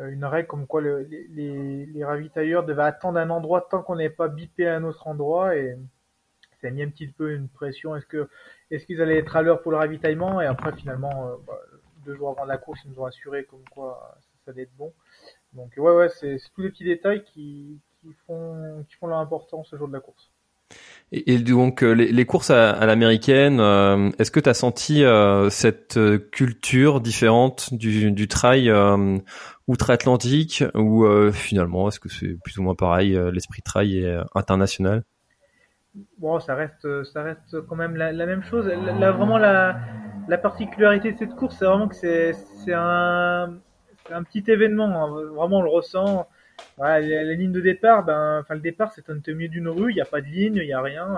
euh, 0.00 0.08
une 0.10 0.24
règle 0.24 0.48
comme 0.48 0.66
quoi 0.66 0.80
le, 0.80 1.00
les, 1.02 1.86
les, 1.86 2.04
ravitailleurs 2.04 2.64
devaient 2.64 2.82
attendre 2.82 3.18
un 3.18 3.30
endroit 3.30 3.66
tant 3.70 3.82
qu'on 3.82 3.96
n'avait 3.96 4.10
pas 4.10 4.28
bipé 4.28 4.66
à 4.66 4.76
un 4.76 4.84
autre 4.84 5.06
endroit 5.06 5.56
et 5.56 5.76
ça 6.62 6.68
a 6.68 6.70
mis 6.70 6.82
un 6.82 6.88
petit 6.88 7.08
peu 7.08 7.34
une 7.34 7.48
pression. 7.48 7.96
Est-ce 7.96 8.06
que 8.06 8.28
est-ce 8.70 8.86
qu'ils 8.86 9.02
allaient 9.02 9.18
être 9.18 9.36
à 9.36 9.42
l'heure 9.42 9.62
pour 9.62 9.72
le 9.72 9.78
ravitaillement? 9.78 10.40
Et 10.40 10.46
après, 10.46 10.72
finalement, 10.76 11.28
euh, 11.28 11.34
bah, 11.46 11.58
deux 12.06 12.14
jours 12.14 12.30
avant 12.30 12.44
la 12.44 12.56
course, 12.56 12.80
ils 12.84 12.92
nous 12.92 13.00
ont 13.00 13.04
assuré 13.04 13.44
comme 13.44 13.64
quoi 13.70 14.16
ça, 14.44 14.52
allait 14.52 14.62
être 14.62 14.76
bon. 14.78 14.92
Donc 15.52 15.72
ouais, 15.76 15.92
ouais, 15.92 16.08
c'est 16.08 16.38
tous 16.54 16.62
les 16.62 16.70
petits 16.70 16.84
détails 16.84 17.24
qui, 17.24 17.78
qui 18.00 18.12
font 18.26 18.84
qui 18.88 18.94
font 18.96 19.08
leur 19.08 19.18
importance 19.18 19.68
ce 19.70 19.76
jour 19.76 19.88
de 19.88 19.92
la 19.92 20.00
course. 20.00 20.30
Et, 21.14 21.38
donc 21.38 21.82
euh, 21.82 21.92
les, 21.92 22.10
les, 22.10 22.24
courses 22.24 22.48
à, 22.48 22.86
l'américaine, 22.86 23.60
euh, 23.60 24.10
est-ce 24.18 24.30
que 24.30 24.40
tu 24.40 24.48
as 24.48 24.54
senti 24.54 25.02
cette 25.50 26.00
culture 26.30 27.02
différente 27.02 27.74
du, 27.74 28.10
du 28.12 28.28
trail 28.28 28.72
outre-Atlantique 29.68 30.64
ou 30.74 31.06
finalement 31.32 31.88
est-ce 31.88 32.00
que 32.00 32.08
c'est 32.08 32.38
plus 32.42 32.56
ou 32.56 32.62
moins 32.62 32.74
pareil, 32.74 33.18
l'esprit 33.30 33.60
trail 33.60 33.98
est 33.98 34.16
international? 34.34 35.04
Bon, 36.18 36.40
ça 36.40 36.54
reste, 36.54 37.04
ça 37.04 37.22
reste 37.22 37.60
quand 37.66 37.76
même 37.76 37.96
la, 37.96 38.12
la 38.12 38.26
même 38.26 38.42
chose. 38.42 38.66
Là, 38.66 39.12
vraiment, 39.12 39.38
la, 39.38 39.78
la 40.28 40.38
particularité 40.38 41.12
de 41.12 41.18
cette 41.18 41.34
course, 41.34 41.56
c'est 41.58 41.64
vraiment 41.64 41.88
que 41.88 41.94
c'est 41.94 42.72
un, 42.72 43.58
un 44.10 44.22
petit 44.22 44.44
événement. 44.48 44.86
Hein. 44.86 45.24
Vraiment, 45.34 45.58
on 45.58 45.62
le 45.62 45.70
ressent. 45.70 46.28
la, 46.78 47.00
ligne 47.00 47.52
de 47.52 47.60
départ, 47.60 48.04
ben, 48.04 48.40
enfin 48.40 48.54
le 48.54 48.60
départ, 48.60 48.92
c'est 48.92 49.08
au 49.08 49.34
milieu 49.34 49.48
d'une 49.48 49.68
rue. 49.68 49.90
Il 49.90 49.94
n'y 49.94 50.00
a 50.00 50.06
pas 50.06 50.20
de 50.20 50.26
ligne, 50.26 50.56
il 50.56 50.66
n'y 50.66 50.72
a 50.72 50.80
rien. 50.80 51.08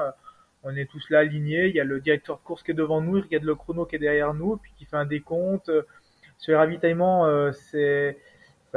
On 0.62 0.74
est 0.74 0.90
tous 0.90 1.08
là 1.10 1.20
alignés. 1.20 1.66
Il 1.66 1.74
y 1.74 1.80
a 1.80 1.84
le 1.84 2.00
directeur 2.00 2.38
de 2.38 2.42
course 2.42 2.62
qui 2.62 2.70
est 2.70 2.74
devant 2.74 3.00
nous, 3.00 3.18
il 3.18 3.22
regarde 3.22 3.44
le 3.44 3.54
chrono 3.54 3.84
qui 3.84 3.96
est 3.96 3.98
derrière 3.98 4.34
nous, 4.34 4.56
puis 4.56 4.72
qui 4.76 4.84
fait 4.86 4.96
un 4.96 5.06
décompte. 5.06 5.70
Sur 6.38 6.52
les 6.52 6.56
ravitaillements, 6.58 7.26
euh, 7.26 7.52
c'est 7.52 8.18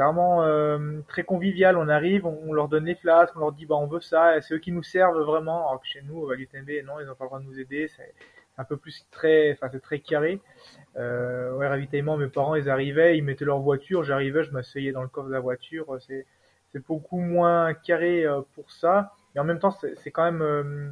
vraiment 0.04 0.42
euh, 0.42 1.00
très 1.08 1.24
convivial. 1.24 1.76
On 1.76 1.88
arrive, 1.88 2.26
on, 2.26 2.52
leur 2.52 2.68
donne 2.68 2.84
les 2.84 2.94
flasques, 2.94 3.34
on 3.36 3.40
leur 3.40 3.52
dit 3.52 3.66
bah 3.66 3.76
on 3.76 3.86
veut 3.86 4.00
ça, 4.00 4.40
c'est 4.40 4.54
eux 4.54 4.58
qui 4.58 4.72
nous 4.72 4.82
servent 4.82 5.20
vraiment. 5.20 5.68
Alors 5.68 5.80
que 5.80 5.86
chez 5.86 6.02
nous, 6.02 6.30
à 6.30 6.36
l'UTMB, 6.36 6.70
non, 6.86 7.00
ils 7.00 7.06
n'ont 7.06 7.14
pas 7.14 7.24
le 7.24 7.28
droit 7.28 7.40
de 7.40 7.44
nous 7.44 7.58
aider. 7.58 7.88
C'est 7.88 8.14
un 8.56 8.64
peu 8.64 8.76
plus 8.76 9.06
très, 9.10 9.52
enfin 9.52 9.68
c'est 9.70 9.82
très 9.82 10.00
carré. 10.00 10.40
Euh, 10.96 11.54
ouais, 11.56 11.68
ravitaillement, 11.68 12.16
mes 12.16 12.28
parents 12.28 12.54
ils 12.54 12.68
arrivaient, 12.68 13.16
ils 13.16 13.22
mettaient 13.22 13.44
leur 13.44 13.60
voiture, 13.60 14.02
j'arrivais, 14.04 14.42
je 14.44 14.52
m'asseyais 14.52 14.92
dans 14.92 15.02
le 15.02 15.08
coffre 15.08 15.28
de 15.28 15.32
la 15.32 15.40
voiture. 15.40 15.96
C'est 16.00 16.26
c'est 16.72 16.84
beaucoup 16.86 17.18
moins 17.18 17.74
carré 17.74 18.24
euh, 18.24 18.42
pour 18.54 18.70
ça. 18.70 19.12
Et 19.34 19.38
en 19.38 19.44
même 19.44 19.58
temps, 19.58 19.70
c'est 19.70 20.10
quand 20.10 20.24
même 20.24 20.42
euh, 20.42 20.90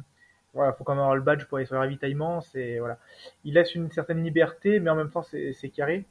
voilà, 0.53 0.73
faut 0.73 0.83
quand 0.83 0.93
même 0.93 1.01
avoir 1.01 1.15
le 1.15 1.21
badge 1.21 1.45
pour 1.45 1.57
aller 1.57 1.65
sur 1.65 1.75
le 1.75 1.81
ravitaillement. 1.81 2.41
C'est 2.41 2.79
voilà, 2.79 2.97
il 3.43 3.53
laisse 3.53 3.75
une 3.75 3.91
certaine 3.91 4.23
liberté, 4.23 4.79
mais 4.79 4.89
en 4.89 4.95
même 4.95 5.11
temps 5.11 5.23
c'est 5.23 5.69
carré. 5.69 6.05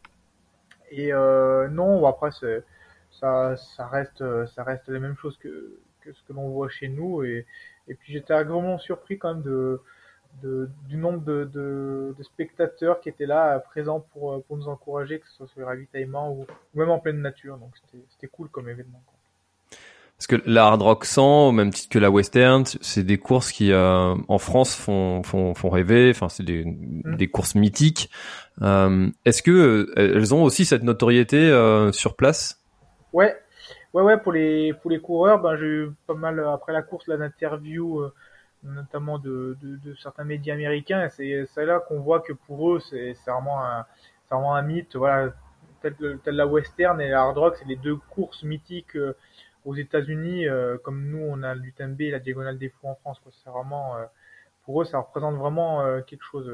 Et 0.90 1.12
euh, 1.12 1.68
non, 1.68 2.06
après 2.06 2.30
ça, 3.20 3.56
ça 3.56 3.86
reste, 3.86 4.24
ça 4.54 4.62
reste 4.64 4.88
la 4.88 5.00
même 5.00 5.16
chose 5.16 5.36
que, 5.38 5.78
que 6.00 6.12
ce 6.12 6.22
que 6.24 6.32
l'on 6.32 6.48
voit 6.48 6.68
chez 6.68 6.88
nous. 6.88 7.24
Et, 7.24 7.46
et 7.88 7.94
puis 7.94 8.12
j'étais 8.12 8.34
agréablement 8.34 8.78
surpris 8.78 9.18
quand 9.18 9.34
même 9.34 9.42
de, 9.42 9.80
de 10.42 10.68
du 10.88 10.96
nombre 10.96 11.22
de, 11.24 11.44
de, 11.44 12.14
de, 12.16 12.22
spectateurs 12.22 13.00
qui 13.00 13.08
étaient 13.08 13.26
là 13.26 13.58
présents 13.58 14.00
pour, 14.12 14.42
pour 14.44 14.56
nous 14.56 14.68
encourager, 14.68 15.20
que 15.20 15.28
ce 15.28 15.36
soit 15.36 15.48
sur 15.48 15.60
les 15.60 15.66
ravitaillements 15.66 16.32
ou, 16.32 16.46
même 16.74 16.90
en 16.90 16.98
pleine 16.98 17.20
nature. 17.20 17.58
Donc 17.58 17.72
c'était 18.10 18.28
cool 18.28 18.48
comme 18.48 18.68
événement. 18.68 19.02
Quoi. 19.06 19.16
Parce 20.16 20.28
que 20.28 20.36
la 20.46 20.66
Hard 20.66 20.80
Rock 20.80 21.04
100, 21.04 21.48
au 21.48 21.52
même 21.52 21.70
titre 21.70 21.90
que 21.90 21.98
la 21.98 22.10
Western, 22.10 22.64
c'est 22.64 23.02
des 23.02 23.18
courses 23.18 23.52
qui 23.52 23.70
euh, 23.70 24.14
en 24.28 24.38
France 24.38 24.74
font, 24.74 25.22
font, 25.22 25.54
font 25.54 25.68
rêver. 25.68 26.10
Enfin, 26.10 26.30
c'est 26.30 26.42
des, 26.42 26.64
mm. 26.64 27.16
des 27.16 27.28
courses 27.28 27.54
mythiques. 27.54 28.10
Euh, 28.62 29.10
Est-ce 29.26 29.42
que 29.42 29.50
euh, 29.50 29.92
elles 29.96 30.34
ont 30.34 30.42
aussi 30.42 30.64
cette 30.64 30.84
notoriété 30.84 31.36
euh, 31.36 31.92
sur 31.92 32.16
place? 32.16 32.62
Ouais, 33.16 33.34
ouais, 33.94 34.02
ouais. 34.02 34.18
Pour 34.18 34.32
les 34.32 34.72
pour 34.74 34.90
les 34.90 35.00
coureurs, 35.00 35.40
ben 35.40 35.56
j'ai 35.56 35.66
eu 35.66 35.90
pas 36.06 36.14
mal 36.14 36.38
après 36.40 36.72
la 36.72 36.82
course 36.82 37.06
là 37.08 37.16
d'interviews, 37.16 38.00
euh, 38.00 38.12
notamment 38.62 39.18
de, 39.18 39.56
de, 39.62 39.94
certains 39.94 40.24
médias 40.24 40.54
américains. 40.54 41.08
C'est 41.08 41.46
là 41.56 41.80
qu'on 41.80 42.00
voit 42.00 42.20
que 42.20 42.32
pour 42.32 42.72
eux, 42.72 42.80
c'est 42.80 43.16
vraiment 43.26 43.64
un 43.64 43.86
vraiment 44.30 44.54
un 44.54 44.62
mythe. 44.62 44.96
Voilà, 44.96 45.32
tel, 45.82 45.94
tel 46.24 46.34
la 46.36 46.46
Western 46.46 47.00
et 47.00 47.08
la 47.08 47.22
Hard 47.22 47.38
Rock, 47.38 47.56
c'est 47.58 47.68
les 47.68 47.76
deux 47.76 47.96
courses 47.96 48.42
mythiques 48.42 48.96
aux 49.66 49.74
États-Unis, 49.74 50.46
euh, 50.46 50.78
comme 50.82 51.08
nous, 51.10 51.18
on 51.18 51.42
a 51.42 51.54
l'UTMB 51.54 52.00
et 52.00 52.10
la 52.10 52.20
Diagonale 52.20 52.56
des 52.56 52.68
Fous 52.68 52.86
en 52.86 52.94
France. 52.94 53.20
C'est 53.44 53.50
vraiment, 53.50 53.96
euh, 53.96 54.04
pour 54.64 54.80
eux, 54.80 54.84
ça 54.84 54.98
représente 54.98 55.34
vraiment 55.36 55.82
euh, 55.82 56.00
quelque 56.00 56.24
chose, 56.24 56.50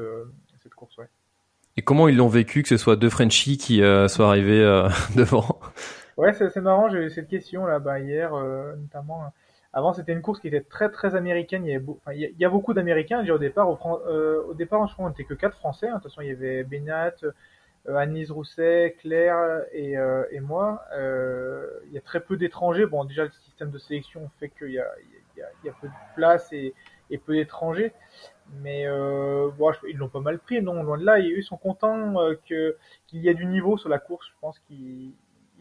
cette 0.61 0.73
course. 0.73 0.95
Et 1.77 1.81
comment 1.81 2.07
ils 2.07 2.17
l'ont 2.17 2.27
vécu 2.27 2.63
que 2.63 2.69
ce 2.69 2.77
soit 2.77 2.95
deux 2.95 3.09
Frenchies 3.09 3.57
qui 3.57 3.79
soient 4.07 4.27
arrivés 4.27 4.61
devant? 5.15 5.59
Ouais, 6.17 6.33
c'est 6.33 6.55
marrant, 6.57 6.89
j'ai 6.89 7.05
eu 7.05 7.09
cette 7.09 7.27
question 7.27 7.65
là 7.65 7.79
bas 7.79 7.99
hier, 7.99 8.31
notamment. 8.77 9.31
Avant, 9.75 9.93
c'était 9.93 10.13
une 10.13 10.21
course 10.21 10.39
qui 10.39 10.47
était 10.47 10.61
très 10.61 10.89
très 10.91 11.15
américaine. 11.15 11.65
Il 11.65 11.71
y, 11.71 11.75
avait 11.75 11.85
il 12.15 12.39
y 12.39 12.45
a 12.45 12.49
beaucoup 12.49 12.73
d'Américains. 12.75 13.27
Au 13.27 13.39
départ, 13.39 13.69
au, 13.69 13.77
au 14.49 14.53
départ, 14.53 14.85
je 14.87 14.93
crois, 14.93 15.05
on 15.07 15.09
n'était 15.09 15.23
que 15.23 15.33
quatre 15.33 15.57
Français. 15.57 15.87
Hein. 15.87 15.97
De 15.97 16.01
toute 16.03 16.11
façon, 16.11 16.21
il 16.21 16.27
y 16.27 16.31
avait 16.31 16.63
Benat, 16.63 17.15
euh, 17.23 17.95
Annelise 17.95 18.29
Rousset, 18.29 18.95
Claire 18.99 19.63
et, 19.71 19.97
euh, 19.97 20.25
et 20.29 20.39
moi. 20.41 20.83
Euh, 20.95 21.67
il 21.87 21.93
y 21.93 21.97
a 21.97 22.01
très 22.01 22.19
peu 22.19 22.37
d'étrangers. 22.37 22.85
Bon, 22.85 23.03
déjà, 23.03 23.23
le 23.23 23.31
système 23.31 23.71
de 23.71 23.79
sélection 23.79 24.29
fait 24.39 24.49
qu'il 24.49 24.69
y 24.69 24.73
y, 24.73 25.65
y 25.65 25.69
a 25.69 25.73
peu 25.81 25.87
de 25.87 25.93
place 26.15 26.53
et, 26.53 26.75
et 27.09 27.17
peu 27.17 27.33
d'étrangers. 27.33 27.93
Mais 28.61 28.85
euh, 28.85 29.49
bon, 29.57 29.71
ils 29.89 29.97
l'ont 29.97 30.07
pas 30.09 30.19
mal 30.19 30.37
pris, 30.37 30.61
non, 30.61 30.83
loin 30.83 30.99
de 30.99 31.05
là. 31.05 31.17
Et 31.19 31.33
eux 31.35 31.41
sont 31.41 31.57
contents 31.57 32.13
qu'il 32.45 32.75
y 33.13 33.27
ait 33.27 33.33
du 33.33 33.47
niveau 33.47 33.77
sur 33.77 33.89
la 33.89 33.97
course. 33.97 34.27
Je 34.27 34.33
pense 34.39 34.59
qu'ils 34.59 35.13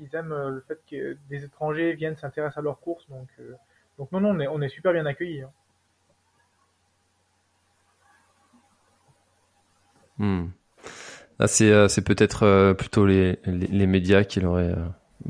ils 0.03 0.17
aiment 0.17 0.35
le 0.35 0.61
fait 0.67 0.81
que 0.91 1.17
des 1.31 1.45
étrangers 1.45 1.95
viennent 1.95 2.17
s'intéresser 2.17 2.59
à 2.59 2.63
leur 2.63 2.81
course. 2.81 3.09
Donc, 3.09 3.29
donc 3.99 4.13
non, 4.13 4.21
non, 4.21 4.31
on 4.31 4.41
est, 4.41 4.49
on 4.49 4.61
est 4.61 4.69
super 4.69 4.93
bien 4.93 5.07
accueillis. 5.07 5.43
Hein. 5.43 5.51
Hmm. 10.19 10.49
Ah, 11.39 11.49
c'est 11.49 11.71
euh, 11.73 11.89
c'est 11.89 12.03
peut-être 12.03 12.45
euh, 12.45 12.75
plutôt 12.75 13.07
les, 13.07 13.41
les, 13.47 13.87
médias 13.87 14.23
qui 14.23 14.41
l'auraient 14.41 14.71
euh, 14.71 14.87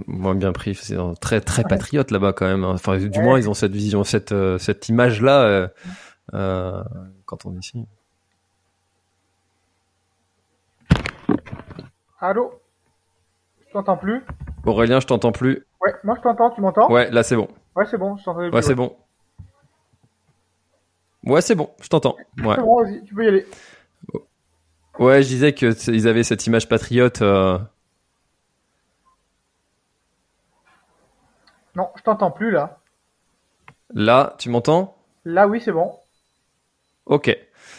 moins 0.06 0.34
bien 0.34 0.52
pris. 0.52 0.74
C'est 0.74 0.96
très 1.20 1.40
très 1.40 1.64
patriote 1.64 2.10
là-bas 2.10 2.32
quand 2.34 2.46
même. 2.46 2.64
Hein. 2.64 2.72
Enfin, 2.74 2.98
du 2.98 3.20
moins 3.20 3.38
ils 3.38 3.48
ont 3.48 3.54
cette 3.54 3.72
vision, 3.72 4.04
cette 4.04 4.34
cette 4.58 4.88
image 4.90 5.22
là 5.22 5.70
quand 6.30 7.46
on 7.46 7.54
est 7.54 7.60
ici. 7.60 7.86
Allô? 12.20 12.60
Je 13.66 13.72
t'entends 13.72 13.96
plus? 13.96 14.22
Aurélien, 14.64 15.00
je 15.00 15.06
t'entends 15.06 15.32
plus. 15.32 15.66
Ouais, 15.80 15.92
moi 16.04 16.14
je 16.16 16.22
t'entends, 16.22 16.50
tu 16.50 16.60
m'entends? 16.60 16.90
Ouais, 16.90 17.10
là 17.10 17.22
c'est 17.22 17.36
bon. 17.36 17.48
Ouais, 17.74 17.84
c'est 17.86 17.98
bon, 17.98 18.16
je 18.16 18.24
t'entends. 18.24 18.40
Ouais, 18.50 18.62
c'est 18.62 18.74
bon. 18.74 18.96
Ouais, 21.24 21.40
c'est 21.40 21.54
bon, 21.54 21.70
je 21.80 21.88
t'entends. 21.88 22.16
Ouais. 22.42 22.54
C'est 22.56 22.62
bon, 22.62 22.82
vas-y, 22.82 23.04
tu 23.04 23.14
peux 23.14 23.24
y 23.24 23.28
aller. 23.28 23.46
Ouais, 24.98 25.22
je 25.22 25.28
disais 25.28 25.52
que 25.52 25.90
ils 25.90 26.06
avaient 26.08 26.22
cette 26.22 26.46
image 26.46 26.68
patriote. 26.68 27.22
Euh. 27.22 27.58
Non, 31.74 31.88
je 31.96 32.02
t'entends 32.02 32.30
plus 32.30 32.50
là. 32.50 32.78
Là, 33.94 34.34
tu 34.38 34.50
m'entends? 34.50 34.96
Là, 35.24 35.46
oui, 35.48 35.60
c'est 35.64 35.72
bon. 35.72 35.92
Ok, 37.06 37.36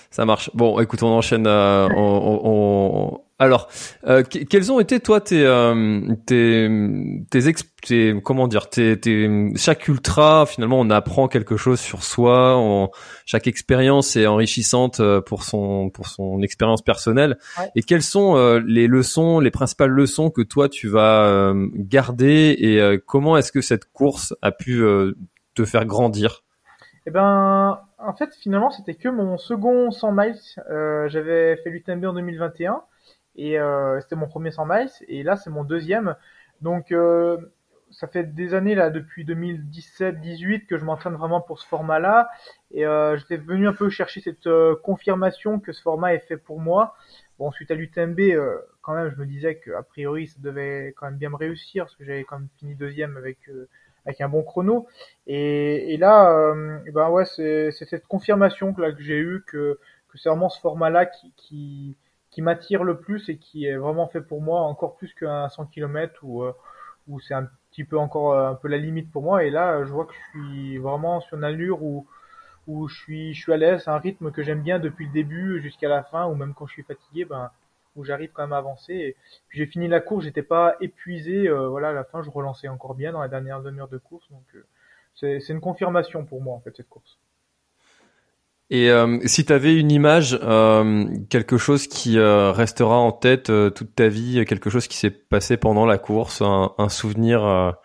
ça 0.09 0.25
marche. 0.25 0.49
Bon, 0.53 0.79
écoute, 0.79 1.03
on 1.03 1.07
enchaîne. 1.07 1.47
Euh, 1.47 1.87
on, 1.95 3.21
alors, 3.39 3.67
euh, 4.05 4.21
quels 4.23 4.71
ont 4.71 4.79
été 4.79 4.99
toi 4.99 5.19
tes 5.19 5.43
euh, 5.43 6.01
tes 6.27 6.69
tes, 7.81 8.21
comment 8.23 8.47
dire 8.47 8.69
tes, 8.69 8.99
tes 8.99 9.49
chaque 9.55 9.87
ultra 9.87 10.45
finalement 10.45 10.79
on 10.79 10.89
apprend 10.91 11.27
quelque 11.27 11.57
chose 11.57 11.79
sur 11.79 12.03
soi, 12.03 12.89
chaque 13.25 13.47
expérience 13.47 14.15
est 14.15 14.27
enrichissante 14.27 14.99
euh, 14.99 15.19
pour 15.19 15.43
son 15.43 15.89
pour 15.89 16.07
son 16.07 16.43
expérience 16.43 16.83
personnelle. 16.83 17.39
Et 17.75 17.81
quelles 17.81 18.03
sont 18.03 18.35
les 18.65 18.87
leçons, 18.87 19.39
les 19.39 19.51
principales 19.51 19.89
leçons 19.89 20.29
que 20.29 20.43
toi 20.43 20.69
tu 20.69 20.87
vas 20.87 21.53
garder 21.73 22.55
et 22.59 22.99
comment 23.05 23.35
est-ce 23.35 23.51
que 23.51 23.61
cette 23.61 23.91
course 23.91 24.35
a 24.43 24.51
pu 24.51 24.83
te 25.55 25.65
faire 25.65 25.85
grandir? 25.85 26.43
Eh 27.07 27.11
ben 27.11 27.81
en 27.97 28.13
fait 28.13 28.29
finalement 28.35 28.69
c'était 28.69 28.95
que 28.95 29.09
mon 29.09 29.37
second 29.37 29.89
100 29.89 30.11
miles. 30.11 30.39
J'avais 31.07 31.57
fait 31.57 31.71
l'UTMB 31.71 32.05
en 32.05 32.13
2021 32.13 32.83
et 33.35 33.59
euh, 33.59 33.99
c'était 34.01 34.15
mon 34.15 34.27
premier 34.27 34.51
100 34.51 34.65
miles 34.65 34.89
et 35.07 35.23
là 35.23 35.35
c'est 35.35 35.49
mon 35.49 35.63
deuxième. 35.63 36.15
Donc 36.61 36.91
euh, 36.91 37.37
ça 37.93 38.07
fait 38.07 38.33
des 38.33 38.53
années 38.53 38.75
là 38.75 38.89
depuis 38.89 39.23
2017-18 39.25 40.65
que 40.65 40.77
je 40.77 40.83
m'entraîne 40.83 41.13
vraiment 41.13 41.41
pour 41.41 41.59
ce 41.59 41.67
format-là 41.67 42.29
et 42.71 42.85
euh, 42.85 43.17
j'étais 43.17 43.37
venu 43.37 43.67
un 43.67 43.73
peu 43.73 43.89
chercher 43.89 44.21
cette 44.21 44.47
euh, 44.47 44.75
confirmation 44.83 45.59
que 45.59 45.71
ce 45.71 45.81
format 45.81 46.13
est 46.13 46.19
fait 46.27 46.37
pour 46.37 46.59
moi. 46.59 46.95
Bon 47.39 47.51
suite 47.51 47.71
à 47.71 47.75
l'UTMB 47.75 48.19
euh, 48.19 48.57
quand 48.81 48.95
même 48.95 49.11
je 49.13 49.19
me 49.19 49.25
disais 49.25 49.55
que 49.55 49.71
a 49.71 49.83
priori 49.83 50.27
ça 50.27 50.37
devait 50.39 50.93
quand 50.97 51.05
même 51.05 51.17
bien 51.17 51.29
me 51.29 51.35
réussir 51.35 51.85
parce 51.85 51.95
que 51.95 52.03
j'avais 52.03 52.23
quand 52.23 52.39
même 52.39 52.49
fini 52.57 52.75
deuxième 52.75 53.15
avec 53.17 53.37
avec 54.05 54.19
un 54.21 54.27
bon 54.27 54.43
chrono 54.43 54.87
et, 55.27 55.93
et 55.93 55.97
là 55.97 56.53
ben 56.93 57.09
ouais 57.09 57.25
c'est 57.25 57.71
cette 57.71 58.07
confirmation 58.07 58.73
que 58.73 58.81
là 58.81 58.91
que 58.91 59.01
j'ai 59.01 59.17
eu 59.17 59.43
que 59.47 59.79
que 60.09 60.17
c'est 60.17 60.29
vraiment 60.29 60.49
ce 60.49 60.59
format-là 60.59 61.05
qui, 61.05 61.33
qui 61.37 61.97
qui 62.33 62.41
m'attire 62.41 62.83
le 62.83 62.99
plus 62.99 63.29
et 63.29 63.37
qui 63.37 63.65
est 63.65 63.75
vraiment 63.75 64.07
fait 64.07 64.21
pour 64.21 64.41
moi 64.41 64.61
encore 64.61 64.95
plus 64.95 65.13
qu'un 65.13 65.49
100 65.49 65.67
km 65.67 66.19
où, 66.23 66.41
euh, 66.43 66.53
où 67.07 67.19
c'est 67.19 67.35
un 67.35 67.47
petit 67.69 67.83
peu 67.83 67.97
encore 67.99 68.33
euh, 68.33 68.49
un 68.49 68.55
peu 68.55 68.67
la 68.67 68.77
limite 68.77 69.11
pour 69.11 69.21
moi. 69.21 69.43
Et 69.43 69.51
là 69.51 69.83
je 69.85 69.91
vois 69.91 70.05
que 70.05 70.13
je 70.13 70.39
suis 70.39 70.77
vraiment 70.79 71.21
sur 71.21 71.37
une 71.37 71.43
allure 71.43 71.83
où 71.83 72.07
où 72.67 72.87
je 72.87 72.95
suis 72.95 73.33
je 73.35 73.41
suis 73.41 73.53
à 73.53 73.57
l'aise, 73.57 73.87
un 73.87 73.99
rythme 73.99 74.31
que 74.31 74.41
j'aime 74.41 74.63
bien 74.63 74.79
depuis 74.79 75.05
le 75.05 75.11
début 75.13 75.61
jusqu'à 75.61 75.89
la 75.89 76.03
fin 76.03 76.25
ou 76.25 76.33
même 76.33 76.53
quand 76.55 76.65
je 76.65 76.73
suis 76.73 76.83
fatigué 76.83 77.25
ben 77.25 77.51
où 77.95 78.03
j'arrive 78.03 78.31
quand 78.33 78.43
même 78.43 78.53
à 78.53 78.57
avancer. 78.57 78.93
Et 78.93 79.15
puis 79.47 79.59
j'ai 79.59 79.67
fini 79.67 79.87
la 79.87 79.99
course, 79.99 80.23
j'étais 80.23 80.41
pas 80.43 80.75
épuisé 80.81 81.47
euh, 81.47 81.67
voilà 81.67 81.89
à 81.89 81.93
la 81.93 82.03
fin 82.03 82.23
je 82.23 82.31
relançais 82.31 82.67
encore 82.67 82.95
bien 82.95 83.11
dans 83.11 83.21
la 83.21 83.27
dernière 83.27 83.61
demi-heure 83.61 83.89
de 83.89 83.99
course. 83.99 84.27
Donc 84.31 84.45
c'est 85.15 85.39
c'est 85.39 85.53
une 85.53 85.61
confirmation 85.61 86.25
pour 86.25 86.41
moi 86.41 86.55
en 86.55 86.61
fait 86.61 86.75
cette 86.75 86.89
course. 86.89 87.19
Et 88.73 88.89
euh, 88.89 89.19
si 89.25 89.45
tu 89.45 89.53
avais 89.53 89.75
une 89.75 89.91
image, 89.91 90.35
euh, 90.41 91.05
quelque 91.29 91.59
chose 91.59 91.85
qui 91.85 92.17
euh, 92.17 92.51
restera 92.51 92.97
en 92.97 93.11
tête 93.11 93.51
toute 93.75 93.93
ta 93.93 94.07
vie, 94.07 94.43
quelque 94.45 94.71
chose 94.71 94.87
qui 94.87 94.97
s'est 94.97 95.11
passé 95.11 95.57
pendant 95.57 95.85
la 95.85 95.99
course, 95.99 96.41
un, 96.41 96.89
souvenir 96.89 97.77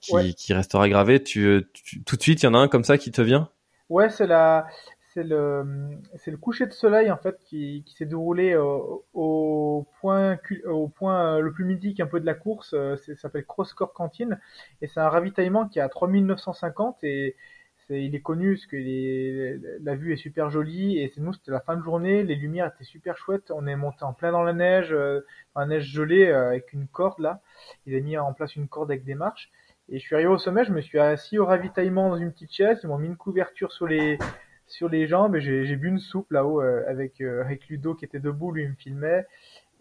qui, 0.00 0.34
qui, 0.36 0.54
restera 0.54 0.88
gravé, 0.88 1.20
tu, 1.24 1.66
tout 2.06 2.14
de 2.14 2.22
suite, 2.22 2.44
il 2.44 2.46
y 2.46 2.48
en 2.48 2.54
a 2.54 2.58
un 2.58 2.68
comme 2.68 2.84
ça 2.84 2.98
qui 2.98 3.10
te 3.10 3.20
vient? 3.20 3.50
Ouais, 3.88 4.10
c'est 4.10 4.28
la, 4.28 4.64
c'est 5.12 5.24
le 5.24 5.64
c'est 6.18 6.30
le 6.30 6.36
coucher 6.36 6.66
de 6.66 6.72
soleil 6.72 7.10
en 7.10 7.16
fait 7.16 7.36
qui, 7.44 7.82
qui 7.84 7.96
s'est 7.96 8.06
déroulé 8.06 8.54
au, 8.54 9.04
au 9.12 9.88
point 10.00 10.38
au 10.66 10.86
point 10.86 11.40
le 11.40 11.52
plus 11.52 11.64
mythique 11.64 11.98
un 11.98 12.06
peu 12.06 12.20
de 12.20 12.26
la 12.26 12.34
course. 12.34 12.76
Ça 12.96 13.16
s'appelle 13.16 13.44
Crosscore 13.44 13.92
Cantine. 13.92 14.38
Et 14.82 14.86
c'est 14.86 15.00
un 15.00 15.08
ravitaillement 15.08 15.66
qui 15.66 15.80
est 15.80 15.82
à 15.82 15.88
3950 15.88 17.02
et 17.02 17.34
il 17.90 18.14
est 18.14 18.20
connu 18.20 18.54
parce 18.54 18.66
que 18.66 19.84
la 19.84 19.94
vue 19.94 20.12
est 20.12 20.16
super 20.16 20.48
jolie 20.50 20.98
et 20.98 21.10
c'est 21.14 21.20
nous 21.20 21.32
c'était 21.32 21.50
la 21.50 21.60
fin 21.60 21.76
de 21.76 21.82
journée, 21.82 22.22
les 22.22 22.34
lumières 22.34 22.66
étaient 22.66 22.84
super 22.84 23.16
chouettes, 23.18 23.50
on 23.50 23.66
est 23.66 23.76
monté 23.76 24.04
en 24.04 24.14
plein 24.14 24.32
dans 24.32 24.42
la 24.42 24.54
neige, 24.54 24.92
euh, 24.92 25.20
dans 25.54 25.60
la 25.60 25.66
neige 25.66 25.92
gelée 25.92 26.26
euh, 26.26 26.48
avec 26.48 26.72
une 26.72 26.86
corde 26.86 27.18
là, 27.18 27.40
il 27.86 27.94
a 27.94 28.00
mis 28.00 28.16
en 28.16 28.32
place 28.32 28.56
une 28.56 28.68
corde 28.68 28.90
avec 28.90 29.04
des 29.04 29.14
marches. 29.14 29.50
Et 29.90 29.98
je 29.98 30.02
suis 30.02 30.14
arrivé 30.14 30.30
au 30.30 30.38
sommet, 30.38 30.64
je 30.64 30.72
me 30.72 30.80
suis 30.80 30.98
assis 30.98 31.38
au 31.38 31.44
ravitaillement 31.44 32.08
dans 32.08 32.16
une 32.16 32.32
petite 32.32 32.52
chaise, 32.52 32.80
ils 32.82 32.86
m'ont 32.86 32.96
mis 32.96 33.06
une 33.06 33.16
couverture 33.16 33.72
sur 33.72 33.86
les 33.86 34.18
sur 34.66 34.88
les 34.88 35.06
jambes 35.06 35.36
et 35.36 35.42
j'ai 35.42 35.76
bu 35.76 35.88
une 35.88 35.98
soupe 35.98 36.32
là-haut 36.32 36.62
euh, 36.62 36.84
avec 36.88 37.20
avec 37.20 37.68
Ludo 37.68 37.94
qui 37.94 38.06
était 38.06 38.18
debout, 38.18 38.50
lui 38.50 38.62
il 38.62 38.70
me 38.70 38.76
filmait. 38.76 39.26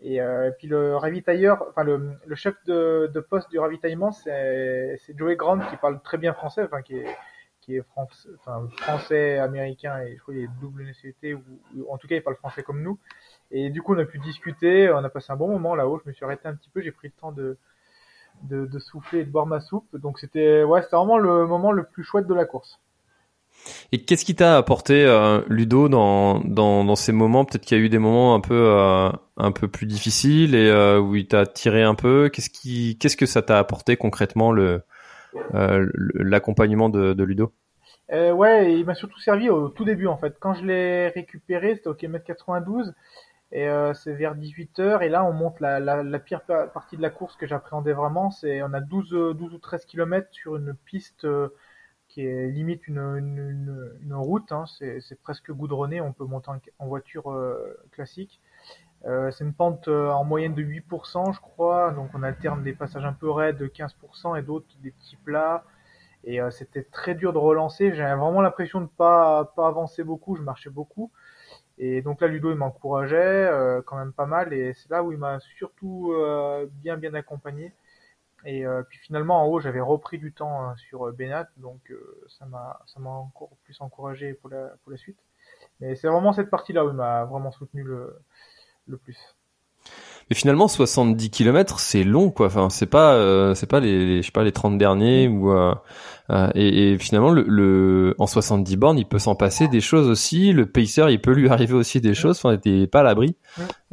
Et, 0.05 0.19
puis 0.57 0.67
le 0.67 0.97
ravitailleur, 0.97 1.65
enfin 1.69 1.85
le, 1.85 2.11
le 2.25 2.35
chef 2.35 2.55
de, 2.65 3.09
de 3.13 3.19
poste 3.21 3.49
du 3.49 3.59
ravitaillement 3.59 4.11
c'est 4.11 4.97
Joey 5.15 5.37
Grant 5.37 5.59
qui 5.59 5.77
parle 5.77 6.01
très 6.01 6.17
bien 6.17 6.33
français, 6.33 6.63
enfin 6.63 6.81
qui 6.81 6.97
est 6.97 7.05
qui 7.63 7.75
est 7.75 7.83
français, 8.81 9.37
américain 9.37 9.99
et 10.01 10.15
je 10.15 10.21
crois 10.21 10.33
qu'il 10.33 10.43
est 10.43 10.49
double 10.61 10.83
nationalité 10.83 11.33
ou, 11.33 11.43
en 11.89 11.97
tout 11.97 12.07
cas 12.07 12.15
il 12.15 12.21
parle 12.21 12.35
français 12.35 12.63
comme 12.63 12.81
nous. 12.81 12.99
Et 13.51 13.69
du 13.69 13.81
coup 13.81 13.95
on 13.95 13.99
a 13.99 14.05
pu 14.05 14.19
discuter, 14.19 14.91
on 14.91 15.03
a 15.03 15.09
passé 15.09 15.31
un 15.31 15.35
bon 15.35 15.47
moment 15.47 15.75
là-haut. 15.75 15.99
Je 16.03 16.09
me 16.09 16.13
suis 16.13 16.25
arrêté 16.25 16.47
un 16.47 16.55
petit 16.55 16.69
peu, 16.69 16.81
j'ai 16.81 16.91
pris 16.91 17.07
le 17.07 17.13
temps 17.19 17.31
de, 17.31 17.57
de, 18.43 18.79
souffler 18.79 19.19
et 19.19 19.23
de 19.23 19.29
boire 19.29 19.45
ma 19.45 19.61
soupe. 19.61 19.95
Donc 19.97 20.19
c'était 20.19 20.63
ouais, 20.63 20.81
c'était 20.81 20.95
vraiment 20.95 21.17
le 21.17 21.47
moment 21.47 21.71
le 21.71 21.83
plus 21.83 22.03
chouette 22.03 22.27
de 22.27 22.33
la 22.33 22.45
course. 22.45 22.79
Et 23.91 24.03
qu'est-ce 24.03 24.25
qui 24.25 24.35
t'a 24.35 24.57
apporté 24.57 25.05
euh, 25.05 25.41
Ludo 25.47 25.87
dans, 25.87 26.39
dans, 26.39 26.83
dans 26.83 26.95
ces 26.95 27.11
moments? 27.11 27.45
Peut-être 27.45 27.63
qu'il 27.63 27.77
y 27.77 27.81
a 27.81 27.83
eu 27.83 27.89
des 27.89 27.99
moments 27.99 28.35
un 28.35 28.39
peu 28.41 28.55
euh, 28.55 29.09
un 29.37 29.51
peu 29.51 29.67
plus 29.67 29.85
difficiles 29.85 30.55
et 30.55 30.69
euh, 30.69 30.99
où 30.99 31.15
il 31.15 31.27
t'a 31.27 31.45
tiré 31.45 31.83
un 31.83 31.95
peu. 31.95 32.29
Qu'est-ce 32.29 32.49
qui 32.49 32.97
qu'est-ce 32.97 33.15
que 33.15 33.25
ça 33.25 33.41
t'a 33.41 33.59
apporté 33.59 33.95
concrètement 33.95 34.51
le 34.51 34.81
l'accompagnement 35.51 36.89
de, 36.89 37.23
Ludo 37.23 37.53
euh, 38.11 38.31
Ouais, 38.31 38.73
il 38.73 38.85
m'a 38.85 38.95
surtout 38.95 39.19
servi 39.19 39.49
au 39.49 39.69
tout 39.69 39.85
début 39.85 40.07
en 40.07 40.17
fait. 40.17 40.35
Quand 40.39 40.53
je 40.53 40.65
l'ai 40.65 41.07
récupéré, 41.09 41.75
c'était 41.75 41.87
au 41.87 41.93
km 41.93 42.25
92 42.25 42.93
et 43.51 43.67
euh, 43.67 43.93
c'est 43.93 44.13
vers 44.13 44.35
18h 44.35 45.03
et 45.03 45.09
là 45.09 45.23
on 45.23 45.31
monte 45.31 45.59
la, 45.59 45.79
la, 45.79 46.19
pire 46.19 46.41
partie 46.41 46.97
de 46.97 47.03
la 47.03 47.11
course 47.11 47.35
que 47.35 47.45
j'appréhendais 47.45 47.93
vraiment, 47.93 48.31
c'est 48.31 48.63
on 48.63 48.73
a 48.73 48.81
12, 48.81 49.35
12 49.37 49.53
ou 49.53 49.57
13 49.59 49.85
km 49.85 50.27
sur 50.31 50.55
une 50.55 50.73
piste 50.73 51.25
euh, 51.25 51.49
qui 52.13 52.21
limite 52.23 52.87
une, 52.87 53.95
route, 54.11 54.51
hein, 54.51 54.65
c'est 54.67 55.21
presque 55.23 55.51
goudronné, 55.51 55.99
on 55.99 56.13
peut 56.13 56.25
monter 56.25 56.51
en, 56.77 56.87
voiture 56.87 57.31
euh, 57.31 57.75
classique. 57.91 58.39
Euh, 59.05 59.31
c'est 59.31 59.43
une 59.43 59.53
pente 59.53 59.87
euh, 59.89 60.09
en 60.09 60.23
moyenne 60.23 60.53
de 60.53 60.63
8%, 60.63 61.33
je 61.33 61.39
crois. 61.41 61.91
Donc 61.91 62.11
on 62.13 62.23
alterne 62.23 62.63
des 62.63 62.73
passages 62.73 63.05
un 63.05 63.13
peu 63.13 63.29
raides 63.29 63.57
de 63.57 63.67
15% 63.67 64.37
et 64.39 64.41
d'autres 64.41 64.67
des 64.81 64.91
petits 64.91 65.17
plats. 65.17 65.65
Et 66.23 66.41
euh, 66.41 66.51
c'était 66.51 66.83
très 66.83 67.15
dur 67.15 67.33
de 67.33 67.37
relancer. 67.37 67.93
J'avais 67.95 68.15
vraiment 68.15 68.41
l'impression 68.41 68.81
de 68.81 68.87
pas 68.87 69.45
pas 69.55 69.67
avancer 69.67 70.03
beaucoup. 70.03 70.35
Je 70.35 70.41
marchais 70.41 70.69
beaucoup. 70.69 71.11
Et 71.77 72.01
donc 72.01 72.21
là, 72.21 72.27
Ludo, 72.27 72.51
il 72.51 72.57
m'encourageait 72.57 73.49
quand 73.85 73.97
même 73.97 74.13
pas 74.13 74.25
mal. 74.27 74.53
Et 74.53 74.73
c'est 74.73 74.89
là 74.91 75.03
où 75.03 75.11
il 75.11 75.17
m'a 75.17 75.39
surtout 75.57 76.13
bien 76.83 76.97
bien 76.97 77.13
accompagné. 77.15 77.73
Et 78.45 78.65
puis 78.89 78.99
finalement, 78.99 79.43
en 79.43 79.47
haut, 79.47 79.59
j'avais 79.59 79.81
repris 79.81 80.19
du 80.19 80.33
temps 80.33 80.75
sur 80.77 81.11
Benat, 81.13 81.49
donc 81.57 81.91
ça 82.27 82.45
m'a 82.45 82.79
ça 82.87 82.99
m'a 82.99 83.09
encore 83.09 83.49
plus 83.63 83.79
encouragé 83.81 84.33
pour 84.35 84.49
la 84.49 84.69
pour 84.83 84.91
la 84.91 84.97
suite. 84.97 85.17
Mais 85.79 85.95
c'est 85.95 86.07
vraiment 86.07 86.33
cette 86.33 86.49
partie-là 86.49 86.85
où 86.85 86.89
il 86.89 86.95
m'a 86.95 87.25
vraiment 87.25 87.51
soutenu 87.51 87.83
le 87.83 88.19
le 88.87 88.97
plus. 88.97 89.17
Mais 90.29 90.35
finalement, 90.35 90.67
70 90.67 91.29
km, 91.29 91.79
c'est 91.79 92.03
long, 92.03 92.31
quoi. 92.31 92.47
Enfin, 92.47 92.69
c'est 92.69 92.85
pas, 92.85 93.13
euh, 93.15 93.55
c'est 93.55 93.67
pas 93.67 93.79
les, 93.79 94.21
je 94.21 94.27
sais 94.27 94.31
pas, 94.31 94.43
les 94.43 94.53
30 94.53 94.77
derniers 94.77 95.27
ou 95.27 95.51
euh, 95.51 95.75
euh, 96.29 96.49
et, 96.55 96.93
et, 96.93 96.97
finalement, 96.97 97.29
le, 97.29 97.43
le, 97.45 98.15
en 98.19 98.27
70 98.27 98.77
bornes, 98.77 98.97
il 98.97 99.05
peut 99.05 99.19
s'en 99.19 99.35
passer 99.35 99.67
des 99.67 99.81
choses 99.81 100.07
aussi. 100.07 100.53
Le 100.53 100.65
pacer, 100.65 101.05
il 101.09 101.19
peut 101.19 101.33
lui 101.33 101.49
arriver 101.49 101.73
aussi 101.73 101.99
des 101.99 102.13
choses. 102.13 102.37
Enfin, 102.37 102.53
n'était 102.53 102.87
pas 102.87 103.01
à 103.01 103.03
l'abri. 103.03 103.35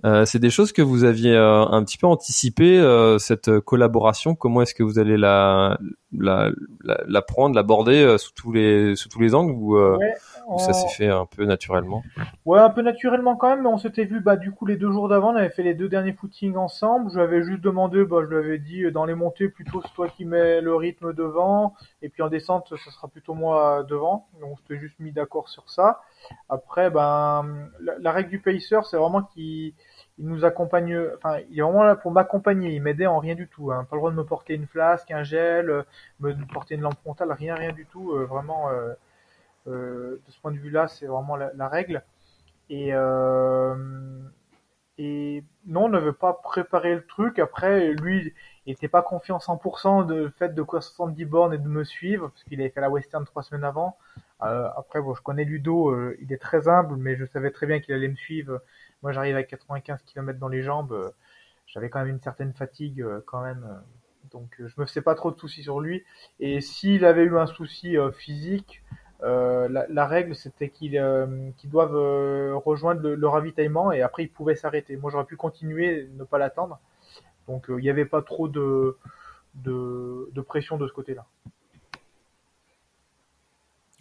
Euh, 0.05 0.25
c'est 0.25 0.39
des 0.39 0.51
choses 0.51 0.73
que 0.73 0.83
vous 0.83 1.05
aviez 1.05 1.37
un 1.37 1.85
petit 1.85 1.99
peu 1.99 2.07
anticipé 2.07 2.81
cette 3.19 3.61
collaboration. 3.61 4.35
Comment 4.35 4.63
est-ce 4.63 4.75
que 4.75 4.83
vous 4.83 4.99
allez 4.99 5.17
la, 5.17 5.79
la, 6.17 6.51
la, 6.83 7.01
la 7.07 7.23
prendre, 7.23 7.55
l'aborder 7.55 8.17
sous 8.19 8.33
tous 8.33 8.53
les, 8.53 8.97
sous 8.97 9.09
tous 9.09 9.21
les 9.21 9.35
angles 9.35 9.53
ou 9.53 9.79
ça 10.59 10.73
s'est 10.73 10.89
fait 10.89 11.09
un 11.09 11.27
peu 11.27 11.45
naturellement? 11.45 12.03
Ouais, 12.45 12.59
un 12.59 12.71
peu 12.71 12.83
naturellement 12.83 13.37
quand 13.37 13.51
même, 13.51 13.63
mais 13.63 13.69
on 13.69 13.79
s'était 13.79 14.05
vu 14.05 14.21
bah 14.21 14.37
du 14.37 14.53
coup 14.53 14.67
les 14.67 14.77
deux 14.77 14.91
jours 14.91 15.09
d'avant, 15.09 15.33
on 15.33 15.37
avait 15.37 15.51
fait 15.51 15.63
les 15.63 15.75
deux 15.75 15.89
derniers 15.89 16.13
footings 16.13 16.57
ensemble. 16.57 17.11
Je 17.11 17.17
lui 17.17 17.23
avais 17.23 17.43
juste 17.43 17.61
demandé, 17.61 18.05
bah 18.05 18.19
je 18.23 18.27
lui 18.27 18.37
avais 18.37 18.59
dit 18.59 18.85
euh, 18.85 18.91
dans 18.91 19.05
les 19.05 19.15
montées 19.15 19.49
plutôt 19.49 19.81
c'est 19.83 19.95
toi 19.95 20.09
qui 20.09 20.25
mets 20.25 20.61
le 20.61 20.75
rythme 20.75 21.13
devant, 21.13 21.75
et 22.03 22.09
puis 22.09 22.23
en 22.23 22.29
descente 22.29 22.73
ce 22.77 22.91
sera 22.91 23.09
plutôt 23.09 23.35
moi 23.35 23.85
devant. 23.89 24.29
Donc 24.41 24.53
on 24.53 24.57
s'était 24.57 24.79
juste 24.79 24.99
mis 24.99 25.13
d'accord 25.13 25.49
sur 25.49 25.69
ça. 25.71 26.01
Après, 26.49 26.91
ben 26.91 27.69
la, 28.01 28.13
règle 28.13 28.31
du 28.31 28.41
pacer, 28.41 28.79
c'est 28.91 28.97
vraiment 28.97 29.23
qu'il 29.23 29.75
il 30.21 30.27
nous 30.27 30.45
accompagne, 30.45 30.99
enfin, 31.17 31.39
il 31.51 31.59
est 31.59 31.63
vraiment 31.63 31.83
là 31.83 31.97
pour 31.97 32.13
m'accompagner, 32.13 32.75
il 32.75 32.83
m'aidait 32.83 33.07
en 33.07 33.19
rien 33.19 33.35
du 33.35 33.49
tout, 33.49 33.73
hein. 33.73 33.87
pas 33.89 33.97
le 33.97 34.01
droit 34.01 34.11
de 34.11 34.17
me 34.17 34.25
porter 34.25 34.55
une 34.55 34.67
flasque, 34.67 35.11
un 35.11 35.23
gel, 35.23 35.71
euh, 35.71 35.83
me 36.21 36.35
porter 36.53 36.75
une 36.75 36.83
lampe 36.83 36.99
frontale, 37.01 37.33
rien, 37.33 37.55
rien 37.55 37.73
du 37.73 37.87
tout, 37.87 38.13
euh, 38.13 38.27
vraiment, 38.27 38.69
euh, 38.71 38.95
de 39.67 40.21
ce 40.29 40.39
point 40.41 40.53
de 40.53 40.59
vue-là, 40.59 40.89
c'est 40.89 41.07
vraiment 41.07 41.37
la, 41.37 41.69
règle. 41.69 42.03
Et, 42.69 42.91
et 44.99 45.45
non, 45.67 45.85
on 45.85 45.89
ne 45.89 45.99
veut 45.99 46.13
pas 46.13 46.35
préparer 46.35 46.95
le 46.95 47.07
truc. 47.07 47.39
Après, 47.39 47.93
lui, 47.93 48.35
il 48.67 48.71
n'était 48.71 48.89
pas 48.89 49.03
confiant 49.03 49.39
100% 49.39 50.07
de 50.07 50.29
fait 50.39 50.55
de 50.55 50.63
courir 50.63 50.83
70 50.83 51.25
bornes 51.25 51.55
et 51.55 51.59
de 51.59 51.69
me 51.69 51.85
suivre, 51.85 52.29
parce 52.29 52.45
qu'il 52.45 52.61
avait 52.61 52.71
fait 52.71 52.81
la 52.81 52.91
western 52.91 53.25
trois 53.25 53.43
semaines 53.43 53.65
avant. 53.65 53.97
Euh, 54.43 54.69
après, 54.77 55.01
bon, 55.01 55.15
je 55.15 55.23
connais 55.23 55.45
Ludo, 55.45 55.95
il 56.21 56.33
est 56.33 56.39
très 56.41 56.69
humble, 56.69 56.97
mais 56.97 57.17
je 57.17 57.25
savais 57.25 57.51
très 57.51 57.67
bien 57.67 57.81
qu'il 57.81 57.95
allait 57.95 58.09
me 58.09 58.17
suivre. 58.17 58.61
Moi, 59.03 59.13
j'arrive 59.13 59.37
à 59.37 59.43
95 59.43 60.03
km 60.03 60.39
dans 60.39 60.49
les 60.49 60.63
jambes. 60.63 61.13
J'avais 61.67 61.89
quand 61.91 62.01
même 62.01 62.09
une 62.09 62.21
certaine 62.21 62.53
fatigue, 62.53 63.05
quand 63.27 63.43
même. 63.43 63.67
donc, 64.33 64.55
je 64.59 64.81
me 64.81 64.87
faisais 64.87 65.03
pas 65.03 65.15
trop 65.15 65.31
de 65.31 65.39
soucis 65.39 65.63
sur 65.63 65.81
lui. 65.81 66.05
Et 66.39 66.61
s'il 66.61 67.05
avait 67.05 67.25
eu 67.25 67.39
un 67.39 67.47
souci 67.47 67.97
physique, 68.13 68.83
euh, 69.23 69.69
la, 69.69 69.87
la, 69.89 70.07
règle, 70.07 70.35
c'était 70.35 70.71
qu'ils 70.71 70.97
euh, 70.97 71.51
doivent 71.65 71.97
euh, 71.97 72.55
rejoindre 72.57 73.03
le, 73.03 73.15
le, 73.15 73.29
ravitaillement 73.29 73.93
et 73.93 74.01
après 74.01 74.25
ils 74.25 74.31
pouvaient 74.31 74.55
s'arrêter. 74.55 74.97
Moi, 74.97 75.11
j'aurais 75.11 75.25
pu 75.25 75.37
continuer, 75.37 76.09
ne 76.17 76.25
pas 76.25 76.39
l'attendre. 76.39 76.79
Donc, 77.51 77.67
il 77.69 77.83
n'y 77.83 77.91
avait 77.91 78.05
pas 78.05 78.23
trop 78.23 78.49
de, 78.49 78.97
de, 79.57 80.31
de 80.33 80.41
pression 80.41 80.79
de 80.79 80.87
ce 80.87 80.93
côté-là. 80.93 81.27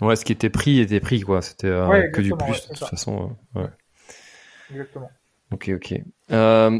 Ouais, 0.01 0.15
ce 0.15 0.23
qui 0.23 0.31
était 0.31 0.49
pris 0.49 0.79
était 0.79 1.01
pris, 1.01 1.21
quoi. 1.21 1.41
C'était 1.41 1.67
que 1.67 2.21
du 2.21 2.33
plus, 2.35 2.69
de 2.69 2.75
toute 2.75 2.87
façon. 2.87 3.35
ouais. 3.55 3.69
Exactement. 4.71 5.09
Ok, 5.51 5.71
ok. 5.73 6.01
Euh, 6.31 6.79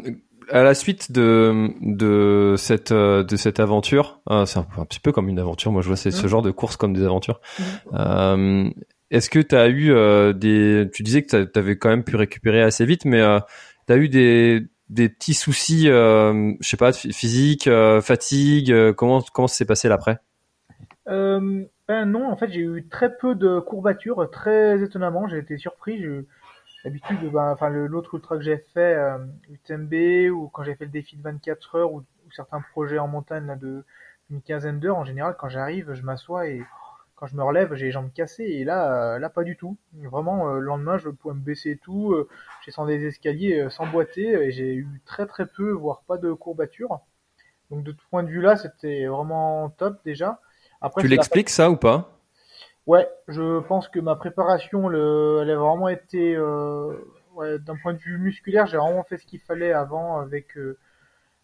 à 0.52 0.64
la 0.64 0.74
suite 0.74 1.12
de 1.12 1.70
de 1.82 2.56
cette 2.58 2.92
euh, 2.92 3.24
de 3.24 3.36
cette 3.36 3.60
aventure, 3.60 4.22
euh, 4.30 4.46
c'est 4.46 4.60
un, 4.60 4.86
petit 4.86 5.00
peu 5.00 5.12
comme 5.12 5.30
une 5.30 5.40
aventure. 5.40 5.72
Moi, 5.72 5.82
je 5.82 5.88
vois 5.88 5.96
ce 5.96 6.10
mmh. 6.10 6.28
genre 6.28 6.42
de 6.42 6.52
course 6.52 6.78
comme 6.78 6.94
des 6.94 7.04
aventures. 7.04 7.40
Mmh. 7.60 7.64
Euh, 7.94 8.70
Est-ce 9.12 9.30
que 9.30 9.40
tu 9.40 9.56
as 9.56 9.68
eu 9.68 9.92
euh, 9.92 10.34
des 10.34 10.88
Tu 10.94 11.04
disais 11.04 11.24
que 11.24 11.44
tu 11.44 11.60
avais 11.60 11.78
quand 11.78 11.90
même 11.90 12.04
pu 12.04 12.16
récupérer 12.16 12.62
assez 12.62 12.86
vite, 12.86 13.06
mais 13.06 13.22
tu 13.88 13.94
as 13.94 13.98
eu 13.98 14.10
des 14.10 14.68
des 14.90 15.10
petits 15.10 15.34
soucis, 15.34 15.86
je 15.86 16.56
sais 16.62 16.78
pas, 16.78 16.92
physique, 16.92 17.70
fatigue. 18.02 18.94
comment 18.94 19.22
comment 19.34 19.48
s'est 19.48 19.66
passé 19.66 19.88
l'après? 19.90 20.20
Ben 21.06 22.06
non, 22.06 22.30
en 22.30 22.38
fait, 22.38 22.52
j'ai 22.52 22.62
eu 22.62 22.88
très 22.88 23.18
peu 23.18 23.34
de 23.34 23.60
courbatures, 23.60 24.30
très 24.32 24.84
étonnamment. 24.84 25.28
J'ai 25.28 25.40
été 25.40 25.58
surpris. 25.58 26.00
J'ai 26.00 26.28
D'habitude, 26.86 27.18
ben, 27.32 27.56
l'autre 27.70 28.16
ultra 28.16 28.38
que 28.38 28.44
j'ai 28.44 28.58
fait, 28.74 28.96
euh, 28.96 29.18
UTMB, 29.50 30.32
ou 30.32 30.48
quand 30.48 30.64
j'ai 30.64 30.76
fait 30.76 30.86
le 30.86 30.92
défi 30.92 31.18
de 31.18 31.22
24 31.22 31.76
heures, 31.76 31.92
ou, 31.92 32.04
certains 32.32 32.62
projets 32.72 33.00
en 33.00 33.08
montagne 33.08 33.48
là, 33.48 33.56
de 33.56 33.84
quinzaine 34.46 34.80
d'heures, 34.80 34.98
en 34.98 35.04
général, 35.04 35.36
quand 35.38 35.50
j'arrive, 35.50 35.94
je 35.94 36.04
m'assois 36.04 36.48
et 36.48 36.64
quand 37.20 37.28
je 37.28 37.36
me 37.36 37.44
relève, 37.44 37.74
j'ai 37.74 37.88
les 37.88 37.92
jambes 37.92 38.14
cassées. 38.14 38.46
Et 38.46 38.64
là, 38.64 39.16
euh, 39.16 39.20
là, 39.20 39.30
pas 39.30 39.44
du 39.44 39.58
tout. 39.58 39.78
Vraiment, 39.94 40.48
euh, 40.48 40.60
le 40.60 40.66
lendemain, 40.66 40.98
je 40.98 41.10
pouvais 41.10 41.34
me 41.36 41.42
baisser 41.42 41.72
et 41.72 41.78
tout. 41.78 42.14
Euh, 42.14 42.30
j'ai 42.62 42.72
descendu 42.72 42.98
des 42.98 43.08
escaliers 43.08 43.68
sans 43.70 43.86
boiter 43.88 44.42
et 44.46 44.52
j'ai 44.52 44.74
eu 44.74 44.88
très 45.06 45.26
très 45.26 45.46
peu, 45.46 45.72
voire 45.72 46.04
pas 46.08 46.18
de 46.18 46.32
courbatures. 46.32 47.02
Donc 47.72 47.84
de 47.84 47.92
tout 47.92 48.06
point 48.10 48.24
de 48.24 48.30
vue 48.30 48.42
là, 48.42 48.56
c'était 48.56 49.06
vraiment 49.08 49.70
top 49.70 50.00
déjà. 50.06 50.40
Après, 50.80 51.02
tu 51.02 51.10
l'expliques 51.10 51.50
ça 51.50 51.70
ou 51.70 51.76
pas? 51.76 52.18
Ouais, 52.88 53.08
je 53.28 53.60
pense 53.60 53.90
que 53.90 54.00
ma 54.00 54.16
préparation, 54.16 54.88
le, 54.88 55.40
elle 55.42 55.52
a 55.52 55.58
vraiment 55.58 55.90
été, 55.90 56.36
euh, 56.36 56.96
ouais, 57.36 57.60
d'un 57.60 57.76
point 57.76 57.94
de 57.94 58.00
vue 58.00 58.18
musculaire, 58.18 58.66
j'ai 58.66 58.78
vraiment 58.78 59.04
fait 59.04 59.18
ce 59.18 59.26
qu'il 59.26 59.42
fallait 59.42 59.74
avant 59.74 60.20
avec, 60.20 60.58
euh, 60.58 60.78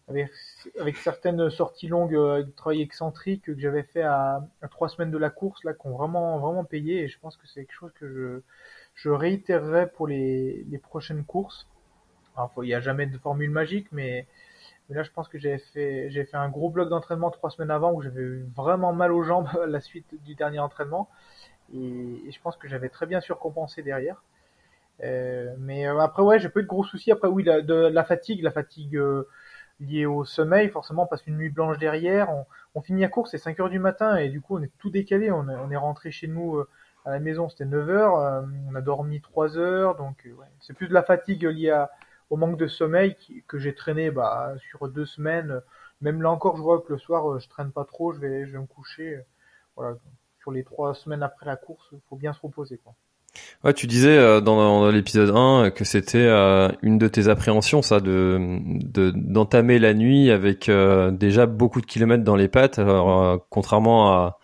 avec, 0.08 0.30
avec 0.78 0.96
certaines 0.96 1.50
sorties 1.50 1.88
longues, 1.88 2.14
euh, 2.14 2.34
avec 2.34 2.54
travail 2.54 2.82
excentrique 2.82 3.42
que 3.42 3.58
j'avais 3.58 3.82
fait 3.82 4.02
à, 4.02 4.46
à, 4.62 4.68
trois 4.68 4.88
semaines 4.88 5.10
de 5.10 5.18
la 5.18 5.30
course, 5.30 5.64
là, 5.64 5.72
qui 5.74 5.86
ont 5.86 5.96
vraiment, 5.96 6.38
vraiment 6.38 6.64
payé. 6.64 7.02
Et 7.02 7.08
je 7.08 7.18
pense 7.18 7.36
que 7.36 7.46
c'est 7.46 7.64
quelque 7.64 7.74
chose 7.74 7.92
que 7.94 8.08
je, 8.08 8.40
je 8.94 9.10
réitérerai 9.10 9.88
pour 9.88 10.06
les, 10.06 10.64
les 10.70 10.78
prochaines 10.78 11.24
courses. 11.24 11.66
il 12.58 12.62
n'y 12.62 12.74
a 12.74 12.80
jamais 12.80 13.06
de 13.06 13.18
formule 13.18 13.50
magique, 13.50 13.88
mais, 13.92 14.26
là, 14.90 15.02
je 15.02 15.10
pense 15.10 15.28
que 15.28 15.38
j'ai 15.38 15.58
fait, 15.58 16.10
j'ai 16.10 16.24
fait 16.24 16.36
un 16.36 16.48
gros 16.48 16.70
bloc 16.70 16.88
d'entraînement 16.88 17.30
trois 17.30 17.50
semaines 17.50 17.72
avant 17.72 17.92
où 17.92 18.02
j'avais 18.02 18.20
eu 18.20 18.46
vraiment 18.54 18.92
mal 18.92 19.12
aux 19.12 19.22
jambes 19.24 19.48
à 19.62 19.66
la 19.66 19.80
suite 19.80 20.14
du 20.24 20.34
dernier 20.36 20.60
entraînement. 20.60 21.08
Et, 21.74 22.30
je 22.30 22.40
pense 22.40 22.56
que 22.56 22.68
j'avais 22.68 22.88
très 22.88 23.06
bien 23.06 23.20
surcompensé 23.20 23.82
derrière. 23.82 24.22
Euh, 25.02 25.54
mais 25.58 25.86
euh, 25.86 25.98
après, 25.98 26.22
ouais, 26.22 26.38
j'ai 26.38 26.48
pas 26.48 26.60
eu 26.60 26.62
de 26.62 26.68
gros 26.68 26.84
soucis. 26.84 27.10
Après, 27.10 27.28
oui, 27.28 27.42
la, 27.42 27.60
de, 27.60 27.74
la 27.74 28.04
fatigue, 28.04 28.42
la 28.42 28.50
fatigue 28.50 28.96
euh, 28.96 29.28
liée 29.80 30.06
au 30.06 30.24
sommeil, 30.24 30.68
forcément, 30.68 31.06
parce 31.06 31.22
qu'une 31.22 31.36
nuit 31.36 31.50
blanche 31.50 31.78
derrière. 31.78 32.30
On, 32.30 32.46
on 32.74 32.82
finit 32.82 33.04
à 33.04 33.08
course, 33.08 33.30
c'est 33.30 33.38
5 33.38 33.60
heures 33.60 33.70
du 33.70 33.78
matin, 33.78 34.16
et 34.16 34.28
du 34.28 34.40
coup, 34.40 34.56
on 34.56 34.62
est 34.62 34.72
tout 34.78 34.90
décalé. 34.90 35.30
On, 35.30 35.48
on 35.48 35.70
est 35.70 35.76
rentré 35.76 36.10
chez 36.10 36.26
nous 36.28 36.60
à 37.04 37.10
la 37.10 37.20
maison, 37.20 37.48
c'était 37.48 37.64
9 37.64 37.88
heures. 37.90 38.44
on 38.70 38.74
a 38.74 38.80
dormi 38.80 39.20
3 39.20 39.58
heures. 39.58 39.96
Donc, 39.96 40.26
ouais, 40.26 40.46
c'est 40.60 40.74
plus 40.74 40.88
de 40.88 40.94
la 40.94 41.02
fatigue 41.02 41.44
liée 41.44 41.84
au 42.30 42.36
manque 42.36 42.58
de 42.58 42.66
sommeil 42.66 43.16
que 43.46 43.58
j'ai 43.58 43.74
traîné 43.74 44.10
bah, 44.10 44.54
sur 44.70 44.88
deux 44.88 45.06
semaines. 45.06 45.60
Même 46.00 46.22
là 46.22 46.30
encore, 46.30 46.56
je 46.56 46.62
vois 46.62 46.80
que 46.82 46.92
le 46.92 46.98
soir, 46.98 47.38
je 47.38 47.48
traîne 47.48 47.72
pas 47.72 47.84
trop, 47.84 48.12
je 48.12 48.20
vais, 48.20 48.46
je 48.46 48.52
vais 48.52 48.58
me 48.58 48.66
coucher. 48.66 49.20
Voilà 49.76 49.96
les 50.50 50.64
trois 50.64 50.94
semaines 50.94 51.22
après 51.22 51.46
la 51.46 51.56
course, 51.56 51.88
il 51.92 52.00
faut 52.08 52.16
bien 52.16 52.32
se 52.32 52.40
reposer. 52.40 52.78
Quoi. 52.78 52.94
Ouais, 53.64 53.72
tu 53.74 53.86
disais 53.86 54.16
euh, 54.16 54.40
dans, 54.40 54.90
l'épisode 54.90 55.34
1 55.34 55.70
que 55.70 55.84
c'était 55.84 56.18
euh, 56.18 56.68
une 56.82 56.98
de 56.98 57.08
tes 57.08 57.28
appréhensions, 57.28 57.82
ça, 57.82 58.00
de 58.00 58.60
d'entamer 59.14 59.78
la 59.78 59.94
nuit 59.94 60.30
avec 60.30 60.68
euh, 60.68 61.10
déjà 61.10 61.46
beaucoup 61.46 61.80
de 61.80 61.86
kilomètres 61.86 62.22
dans 62.22 62.36
les 62.36 62.48
pattes, 62.48 62.80
contrairement 63.50 64.12
à, 64.12 64.38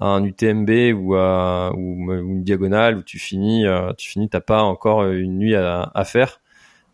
un 0.00 0.22
UTMB 0.24 0.70
ou 0.94 1.14
à 1.16 1.72
ou, 1.74 2.12
une 2.12 2.42
diagonale 2.42 2.98
où 2.98 3.02
tu 3.02 3.18
finis, 3.18 3.64
tu 3.98 4.08
finis, 4.10 4.28
t'as 4.28 4.40
pas 4.40 4.62
encore 4.62 5.04
une 5.06 5.38
nuit 5.38 5.54
à, 5.54 5.90
à 5.94 6.04
faire. 6.04 6.40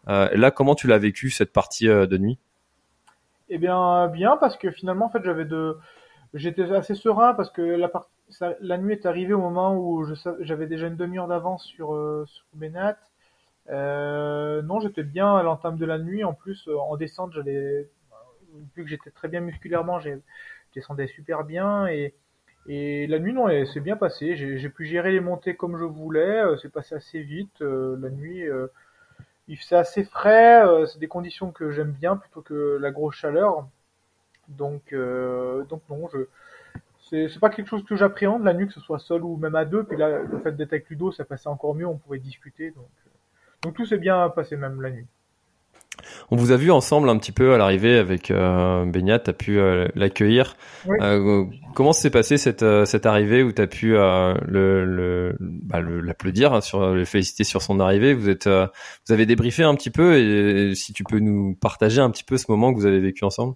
là, 0.07 0.51
comment 0.51 0.74
tu 0.74 0.87
l'as 0.87 0.98
vécu 0.98 1.31
cette 1.31 1.53
partie 1.53 1.87
de 1.87 2.18
nuit? 2.18 2.38
Eh 3.51 3.59
bien, 3.59 4.09
bien 4.09 4.37
parce 4.38 4.57
que 4.57 4.70
finalement, 4.70 5.07
en 5.07 5.11
fait, 5.11 5.22
j'avais 5.24 5.46
de, 5.46 5.77
j'étais 6.35 6.71
assez 6.73 6.95
serein 6.95 7.35
parce 7.35 7.51
que 7.51 7.62
la 7.62 7.88
partie 7.88 8.11
la 8.61 8.79
nuit 8.79 8.93
est 8.93 9.07
arrivée 9.07 9.33
au 9.33 9.41
moment 9.41 9.77
où 9.77 10.07
j'avais 10.41 10.67
déjà 10.67 10.87
une 10.87 10.97
demi-heure 10.97 11.29
d'avance 11.29 11.64
sur, 11.64 11.95
euh, 11.95 12.25
sur 12.27 12.45
Benat. 12.55 12.99
Euh, 13.71 14.62
non, 14.62 14.81
j'étais 14.81 15.03
bien 15.03 15.37
à 15.37 15.43
l'entame 15.43 15.77
de 15.77 15.87
la 15.87 15.99
nuit. 15.99 16.25
En 16.25 16.35
plus, 16.35 16.69
euh, 16.69 16.79
en 16.79 16.97
descente, 16.97 17.33
j'allais, 17.33 17.88
vu 18.77 18.85
que 18.85 18.88
j'étais 18.88 19.11
très 19.11 19.29
bien 19.29 19.41
musculairement, 19.41 19.99
j'ai 20.01 20.19
descendais 20.75 21.07
super 21.07 21.45
bien 21.45 21.87
et, 21.87 22.14
et 22.67 23.07
la 23.07 23.19
nuit, 23.19 23.33
non, 23.33 23.49
c'est 23.73 23.81
bien 23.81 23.97
passé. 23.97 24.37
J'ai 24.37 24.69
pu 24.69 24.85
gérer 24.85 25.12
les 25.12 25.21
montées 25.21 25.57
comme 25.57 25.79
je 25.79 25.85
voulais. 25.85 26.43
C'est 26.61 26.71
passé 26.71 26.95
assez 26.95 27.21
vite. 27.21 27.61
la 27.61 28.11
nuit, 28.11 28.45
il 29.49 29.57
fait 29.57 29.77
assez 29.77 30.05
frais. 30.05 30.62
c'est 30.87 30.99
des 30.99 31.09
conditions 31.09 31.51
que 31.51 31.71
j'aime 31.71 31.93
bien 31.93 32.19
plutôt 32.19 32.43
que 32.43 32.77
la 32.79 32.91
grosse 32.91 33.14
chaleur. 33.14 33.67
Donc, 34.49 34.95
donc 35.69 35.83
non, 35.91 36.09
je, 36.13 36.21
c'est 37.11 37.41
pas 37.41 37.51
quelque 37.51 37.69
chose 37.69 37.85
que 37.85 37.97
j'appréhende 37.97 38.45
la 38.45 38.55
nuit, 38.55 38.67
que 38.67 38.73
ce 38.73 38.81
soit 38.81 38.99
seul 38.99 39.23
ou 39.25 39.37
même 39.37 39.55
à 39.55 39.65
deux. 39.65 39.85
Puis 39.85 39.97
là, 39.97 40.21
le 40.21 40.39
fait 40.39 40.53
d'être 40.53 40.73
avec 40.73 40.89
Ludo, 40.91 41.13
ça 41.13 41.25
passait 41.25 41.49
encore 41.49 41.75
mieux, 41.75 41.87
on 41.87 41.97
pouvait 41.97 42.19
discuter. 42.19 42.71
Donc, 42.71 42.89
euh, 43.07 43.11
donc 43.63 43.75
tout 43.75 43.87
s'est 43.87 43.99
bien 43.99 44.29
passé 44.31 44.57
même 44.57 44.81
la 44.83 44.91
nuit. 44.91 45.07
On 46.31 46.37
vous 46.37 46.53
a 46.53 46.57
vu 46.57 46.71
ensemble 46.71 47.09
un 47.09 47.19
petit 47.19 47.33
peu 47.33 47.55
à 47.55 47.59
l'arrivée 47.59 47.99
avec 47.99 48.31
euh, 48.31 48.85
Beignat, 48.85 49.19
tu 49.19 49.31
as 49.31 49.33
pu 49.33 49.59
euh, 49.59 49.89
l'accueillir. 49.95 50.57
Euh, 51.01 51.45
comment 51.75 51.93
s'est 51.93 52.11
passé 52.11 52.39
cette, 52.39 52.65
cette 52.85 53.07
arrivée 53.07 53.43
où 53.43 53.51
tu 53.53 53.63
as 53.63 53.67
pu 53.67 53.93
le, 53.93 54.85
le, 54.85 55.37
bah, 55.41 55.81
l'applaudir, 55.81 56.53
hein, 56.53 56.61
sur, 56.61 56.95
le 56.95 57.05
féliciter 57.05 57.43
sur 57.43 57.63
son 57.63 57.81
arrivée? 57.81 58.15
Vous 58.15 58.29
êtes, 58.29 58.47
vous 58.47 59.13
avez 59.13 59.27
débriefé 59.27 59.65
un 59.65 59.75
petit 59.75 59.91
peu 59.91 60.19
et 60.19 60.75
si 60.75 60.93
tu 60.93 61.03
peux 61.03 61.19
nous 61.19 61.57
partager 61.61 62.01
un 62.01 62.11
petit 62.11 62.25
peu 62.25 62.37
ce 62.37 62.47
moment 62.49 62.73
que 62.73 62.79
vous 62.79 62.87
avez 62.87 63.01
vécu 63.01 63.25
ensemble? 63.25 63.55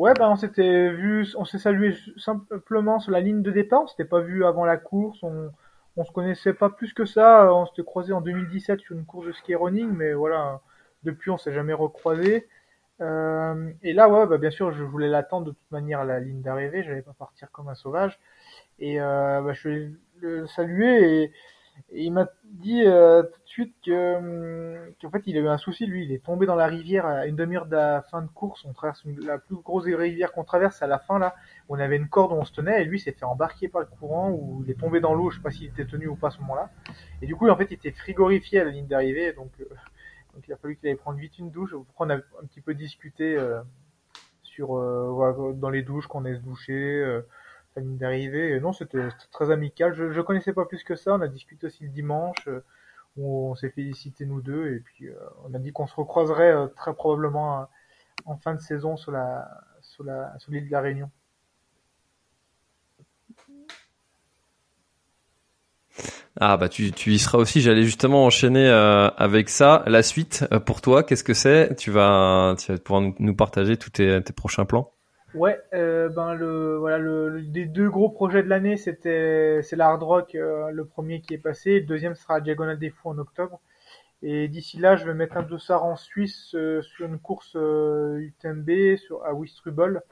Ouais, 0.00 0.14
ben 0.14 0.30
on 0.30 0.36
s'était 0.36 0.88
vu, 0.88 1.28
on 1.36 1.44
s'est 1.44 1.58
salué 1.58 1.94
simplement 2.16 3.00
sur 3.00 3.12
la 3.12 3.20
ligne 3.20 3.42
de 3.42 3.50
départ. 3.50 3.82
On 3.82 3.86
s'était 3.86 4.06
pas 4.06 4.20
vu 4.20 4.46
avant 4.46 4.64
la 4.64 4.78
course. 4.78 5.22
On, 5.22 5.50
on 5.98 6.04
se 6.04 6.10
connaissait 6.10 6.54
pas 6.54 6.70
plus 6.70 6.94
que 6.94 7.04
ça. 7.04 7.52
On 7.52 7.66
s'était 7.66 7.84
croisé 7.84 8.14
en 8.14 8.22
2017 8.22 8.80
sur 8.80 8.96
une 8.96 9.04
course 9.04 9.26
de 9.26 9.32
ski 9.32 9.54
running, 9.54 9.90
mais 9.90 10.14
voilà, 10.14 10.62
depuis 11.02 11.30
on 11.30 11.36
s'est 11.36 11.52
jamais 11.52 11.74
recroisé. 11.74 12.48
Euh, 13.02 13.70
et 13.82 13.92
là, 13.92 14.08
ouais, 14.08 14.26
bah, 14.26 14.38
bien 14.38 14.50
sûr, 14.50 14.72
je 14.72 14.82
voulais 14.82 15.08
l'attendre 15.08 15.48
de 15.48 15.50
toute 15.50 15.70
manière 15.70 16.00
à 16.00 16.04
la 16.06 16.18
ligne 16.18 16.40
d'arrivée. 16.40 16.82
J'allais 16.82 17.02
pas 17.02 17.12
partir 17.18 17.50
comme 17.50 17.68
un 17.68 17.74
sauvage. 17.74 18.18
Et 18.78 19.02
euh, 19.02 19.42
bah, 19.42 19.52
je 19.52 19.68
vais 19.68 19.90
le 20.20 20.46
saluer 20.46 21.24
et 21.24 21.32
il 21.92 22.12
m'a 22.12 22.28
dit 22.44 22.82
euh, 22.86 23.22
tout 23.22 23.40
de 23.42 23.48
suite 23.48 23.74
que 23.84 24.16
hum, 24.16 24.92
qu'en 25.00 25.10
fait 25.10 25.22
il 25.26 25.36
a 25.36 25.40
eu 25.40 25.48
un 25.48 25.58
souci 25.58 25.86
lui, 25.86 26.04
il 26.04 26.12
est 26.12 26.24
tombé 26.24 26.46
dans 26.46 26.54
la 26.54 26.66
rivière 26.66 27.06
à 27.06 27.26
une 27.26 27.36
demi-heure 27.36 27.66
de 27.66 27.76
la 27.76 28.02
fin 28.02 28.22
de 28.22 28.28
course. 28.28 28.64
On 28.64 28.72
traverse 28.72 29.04
la 29.04 29.38
plus 29.38 29.56
grosse 29.56 29.84
rivière 29.84 30.32
qu'on 30.32 30.44
traverse 30.44 30.82
à 30.82 30.86
la 30.86 30.98
fin 30.98 31.18
là. 31.18 31.34
On 31.68 31.78
avait 31.78 31.96
une 31.96 32.08
corde 32.08 32.32
où 32.32 32.36
on 32.36 32.44
se 32.44 32.52
tenait 32.52 32.82
et 32.82 32.84
lui 32.84 32.98
s'est 32.98 33.12
fait 33.12 33.24
embarquer 33.24 33.68
par 33.68 33.80
le 33.80 33.86
courant 33.86 34.30
ou 34.30 34.62
il 34.64 34.70
est 34.70 34.78
tombé 34.78 35.00
dans 35.00 35.14
l'eau. 35.14 35.30
Je 35.30 35.36
sais 35.36 35.42
pas 35.42 35.50
s'il 35.50 35.66
était 35.66 35.86
tenu 35.86 36.08
ou 36.08 36.16
pas 36.16 36.28
à 36.28 36.30
ce 36.30 36.40
moment-là. 36.40 36.70
Et 37.22 37.26
du 37.26 37.36
coup 37.36 37.48
en 37.48 37.56
fait 37.56 37.70
il 37.70 37.74
était 37.74 37.92
frigorifié 37.92 38.60
à 38.60 38.64
la 38.64 38.70
ligne 38.70 38.86
d'arrivée 38.86 39.32
donc 39.32 39.50
euh, 39.60 39.64
il 40.46 40.52
a 40.52 40.56
fallu 40.56 40.76
qu'il 40.76 40.88
aille 40.88 40.96
prendre 40.96 41.18
vite 41.18 41.38
une 41.38 41.50
douche. 41.50 41.74
On 41.98 42.10
a 42.10 42.16
un 42.16 42.46
petit 42.48 42.60
peu 42.60 42.74
discuté 42.74 43.36
euh, 43.36 43.60
sur 44.42 44.76
euh, 44.76 45.52
dans 45.54 45.70
les 45.70 45.82
douches 45.82 46.06
qu'on 46.06 46.24
est 46.24 46.34
se 46.36 46.40
doucher 46.40 47.20
Non, 47.76 48.72
c'était 48.72 49.08
très 49.30 49.50
amical. 49.50 49.94
Je, 49.94 50.12
je 50.12 50.20
connaissais 50.20 50.52
pas 50.52 50.64
plus 50.66 50.84
que 50.84 50.96
ça. 50.96 51.14
On 51.14 51.20
a 51.20 51.28
discuté 51.28 51.66
aussi 51.66 51.84
le 51.84 51.90
dimanche 51.90 52.48
euh, 52.48 52.64
où 53.16 53.50
on 53.50 53.54
s'est 53.54 53.70
félicité 53.70 54.26
nous 54.26 54.40
deux 54.42 54.74
et 54.74 54.80
puis 54.80 55.08
euh, 55.08 55.14
on 55.44 55.54
a 55.54 55.58
dit 55.58 55.72
qu'on 55.72 55.86
se 55.86 55.94
recroiserait 55.94 56.52
euh, 56.52 56.66
très 56.68 56.94
probablement 56.94 57.68
en 58.26 58.36
fin 58.38 58.54
de 58.54 58.60
saison 58.60 58.96
sur 58.96 59.12
la 59.12 59.48
sur 59.82 60.04
la 60.04 60.38
sur 60.38 60.52
l'île 60.52 60.66
de 60.66 60.72
la 60.72 60.80
Réunion. 60.80 61.10
Ah 66.40 66.56
bah 66.56 66.68
tu, 66.68 66.92
tu 66.92 67.12
y 67.12 67.18
seras 67.18 67.38
aussi. 67.38 67.60
J'allais 67.60 67.82
justement 67.82 68.24
enchaîner 68.24 68.68
avec 68.68 69.48
ça. 69.48 69.82
La 69.86 70.02
suite 70.02 70.44
pour 70.66 70.80
toi, 70.80 71.02
qu'est-ce 71.02 71.24
que 71.24 71.34
c'est? 71.34 71.74
Tu 71.76 71.90
vas 71.90 72.54
tu 72.58 72.72
vas 72.72 72.78
pouvoir 72.78 73.12
nous 73.18 73.34
partager 73.36 73.76
tous 73.76 73.90
tes, 73.90 74.22
tes 74.22 74.32
prochains 74.32 74.64
plans? 74.64 74.92
Ouais, 75.34 75.62
euh, 75.74 76.08
ben 76.08 76.34
le 76.34 76.76
voilà 76.78 76.98
le, 76.98 77.42
des 77.42 77.64
deux 77.64 77.88
gros 77.88 78.08
projets 78.08 78.42
de 78.42 78.48
l'année, 78.48 78.76
c'était 78.76 79.60
c'est 79.62 79.76
l'Hard 79.76 80.02
Rock 80.02 80.34
euh, 80.34 80.70
le 80.72 80.84
premier 80.84 81.20
qui 81.20 81.34
est 81.34 81.38
passé, 81.38 81.80
le 81.80 81.86
deuxième 81.86 82.16
sera 82.16 82.40
Diagonal 82.40 82.78
des 82.78 82.90
Fous 82.90 83.10
en 83.10 83.18
octobre. 83.18 83.60
Et 84.22 84.48
d'ici 84.48 84.78
là, 84.78 84.96
je 84.96 85.06
vais 85.06 85.14
mettre 85.14 85.36
un 85.36 85.42
dossard 85.42 85.84
en 85.84 85.96
Suisse 85.96 86.54
euh, 86.54 86.82
sur 86.82 87.06
une 87.06 87.18
course 87.20 87.54
UTMB 87.54 88.96
sur 88.96 89.24
à 89.24 89.32
Wistrubel 89.32 90.02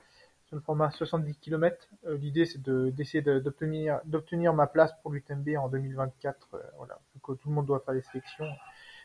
sur 0.47 0.57
le 0.57 0.63
format 0.63 0.91
70 0.91 1.37
km. 1.39 1.89
L'idée 2.07 2.45
c'est 2.47 2.63
de 2.63 2.91
d'essayer 2.91 3.23
d'obtenir 3.23 4.01
d'obtenir 4.05 4.55
ma 4.55 4.69
place 4.69 4.93
pour 5.03 5.11
l'UTMB 5.13 5.49
en 5.59 5.69
2024. 5.69 6.49
voilà, 6.77 7.01
que 7.25 7.33
tout 7.33 7.49
le 7.49 7.55
monde 7.55 7.67
doit 7.67 7.81
faire 7.81 7.95
les 7.95 8.03
sélections. 8.03 8.47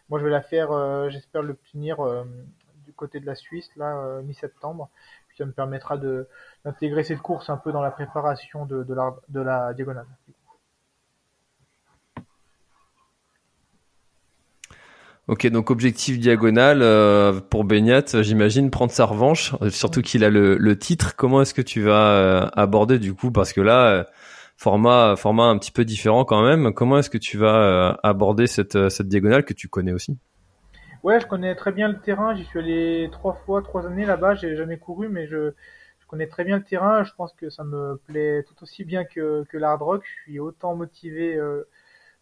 Moi, 0.09 0.19
je 0.19 0.25
vais 0.25 0.31
la 0.31 0.41
faire. 0.41 1.09
J'espère 1.09 1.41
l'obtenir 1.41 1.97
du 2.85 2.93
côté 2.93 3.19
de 3.19 3.25
la 3.25 3.35
Suisse 3.35 3.69
là 3.75 4.21
mi-septembre 4.21 4.89
ça 5.37 5.45
me 5.45 5.51
permettra 5.51 5.97
de 5.97 6.27
d'intégrer 6.65 7.03
cette 7.03 7.19
course 7.19 7.49
un 7.49 7.57
peu 7.57 7.71
dans 7.71 7.81
la 7.81 7.91
préparation 7.91 8.65
de, 8.65 8.83
de, 8.83 8.93
la, 8.93 9.15
de 9.29 9.41
la 9.41 9.73
diagonale. 9.73 10.05
Ok, 15.27 15.47
donc 15.47 15.71
objectif 15.71 16.19
diagonal 16.19 16.81
euh, 16.81 17.39
pour 17.39 17.63
Beignat, 17.63 18.21
j'imagine 18.21 18.69
prendre 18.69 18.91
sa 18.91 19.05
revanche, 19.05 19.53
surtout 19.69 20.01
qu'il 20.01 20.25
a 20.25 20.29
le, 20.29 20.57
le, 20.57 20.77
titre. 20.77 21.15
Comment 21.15 21.41
est-ce 21.41 21.53
que 21.53 21.61
tu 21.61 21.81
vas 21.81 22.11
euh, 22.11 22.49
aborder 22.53 22.99
du 22.99 23.13
coup? 23.13 23.31
Parce 23.31 23.53
que 23.53 23.61
là, 23.61 23.87
euh, 23.87 24.03
format 24.57 25.15
format 25.15 25.45
un 25.45 25.57
petit 25.57 25.71
peu 25.71 25.85
différent 25.85 26.25
quand 26.25 26.43
même. 26.43 26.73
Comment 26.73 26.97
est-ce 26.97 27.09
que 27.09 27.17
tu 27.17 27.37
vas 27.37 27.97
aborder 28.03 28.47
cette, 28.47 28.89
cette 28.89 29.07
diagonale 29.07 29.45
que 29.45 29.53
tu 29.53 29.69
connais 29.69 29.93
aussi? 29.93 30.17
Ouais, 31.03 31.19
je 31.19 31.27
connais 31.27 31.53
très 31.55 31.71
bien 31.73 31.89
le 31.89 31.99
terrain. 31.99 32.33
J'y 32.33 32.45
suis 32.45 32.59
allé 32.59 33.09
trois 33.11 33.33
fois, 33.33 33.61
trois 33.61 33.85
années 33.85 34.05
là-bas. 34.05 34.35
J'ai 34.35 34.55
jamais 34.55 34.77
couru, 34.77 35.09
mais 35.09 35.27
je, 35.27 35.51
je, 35.99 36.07
connais 36.07 36.27
très 36.27 36.45
bien 36.45 36.57
le 36.57 36.63
terrain. 36.63 37.03
Je 37.03 37.13
pense 37.13 37.33
que 37.33 37.49
ça 37.49 37.63
me 37.65 37.97
plaît 38.07 38.43
tout 38.43 38.55
aussi 38.63 38.85
bien 38.85 39.03
que, 39.03 39.43
que 39.49 39.57
l'hard 39.57 39.81
rock. 39.81 40.03
Je 40.05 40.11
suis 40.23 40.39
autant 40.39 40.75
motivé 40.75 41.35
euh, 41.35 41.67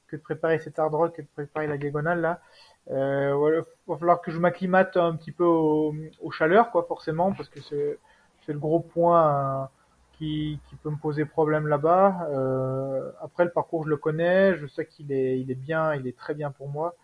que 0.08 0.16
de 0.16 0.22
préparer 0.22 0.60
cet 0.60 0.80
hard 0.80 0.94
rock 0.96 1.16
que 1.16 1.22
de 1.22 1.28
préparer 1.36 1.68
la 1.68 1.78
diagonale 1.78 2.22
là. 2.22 2.42
Euh, 2.90 3.62
va 3.88 3.98
falloir 3.98 4.22
que 4.22 4.32
je 4.32 4.40
m'acclimate 4.40 4.98
un 4.98 5.16
petit 5.16 5.32
peu 5.32 5.46
aux 5.46 5.94
au 6.22 6.32
chaleurs, 6.32 6.72
quoi, 6.72 6.86
forcément, 6.88 7.34
parce 7.34 7.50
que 7.50 7.60
c'est 7.62 8.54
le 8.54 8.60
gros 8.60 8.80
point 8.80 9.70
qui, 10.14 10.60
qui 10.70 10.76
peut 10.78 10.90
me 10.90 10.98
poser 10.98 11.26
problème 11.26 11.68
là-bas. 11.68 12.28
Euh, 12.32 13.12
après, 13.22 13.46
le 13.46 13.52
parcours, 13.52 13.84
je 13.84 13.90
le 13.90 13.98
connais. 13.98 14.58
Je 14.58 14.66
sais 14.68 14.86
qu'il 14.88 15.12
est, 15.12 15.40
il 15.40 15.52
est 15.52 15.56
bien, 15.56 15.94
il 15.96 16.08
est 16.08 16.18
très 16.18 16.34
bien 16.34 16.52
pour 16.52 16.70
moi. 16.70 16.96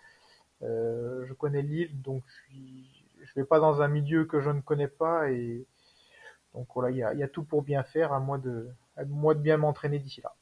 Euh, 0.63 1.25
je 1.27 1.33
connais 1.33 1.61
l'île, 1.61 2.01
donc 2.01 2.23
je 2.25 2.33
suis, 2.33 2.85
je 3.21 3.39
vais 3.39 3.45
pas 3.45 3.59
dans 3.59 3.81
un 3.81 3.87
milieu 3.87 4.25
que 4.25 4.41
je 4.41 4.49
ne 4.49 4.61
connais 4.61 4.87
pas 4.87 5.29
et 5.29 5.65
donc 6.53 6.67
voilà, 6.73 6.89
il 6.89 6.97
y 6.97 7.03
a, 7.03 7.13
y 7.13 7.21
a, 7.21 7.27
tout 7.27 7.43
pour 7.43 7.61
bien 7.61 7.83
faire, 7.83 8.13
à 8.13 8.19
moi 8.19 8.39
de, 8.39 8.67
à 8.95 9.05
moi 9.05 9.35
de 9.35 9.39
bien 9.39 9.57
m'entraîner 9.57 9.99
d'ici 9.99 10.21
là. 10.21 10.33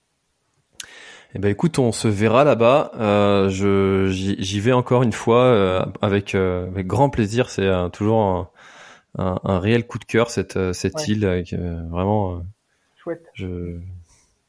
Eh 1.34 1.40
ben 1.40 1.50
écoute, 1.50 1.80
on 1.80 1.92
se 1.92 2.08
verra 2.08 2.46
là-bas. 2.46 2.92
Euh, 2.96 3.50
je 3.50 4.08
j'y 4.10 4.60
vais 4.62 4.72
encore 4.72 5.04
une 5.04 5.12
fois 5.12 5.44
euh, 5.44 5.86
avec 6.02 6.34
euh, 6.34 6.68
avec 6.68 6.88
grand 6.88 7.10
plaisir. 7.10 7.50
C'est 7.50 7.70
toujours 7.92 8.22
un, 8.22 8.50
un, 9.18 9.40
un, 9.44 9.60
réel 9.60 9.86
coup 9.86 10.00
de 10.00 10.06
cœur 10.06 10.30
cette 10.30 10.72
cette 10.72 11.08
île 11.10 11.26
avec 11.26 11.54
vraiment. 11.54 12.42
Chouette. 12.96 13.26
Je 13.34 13.80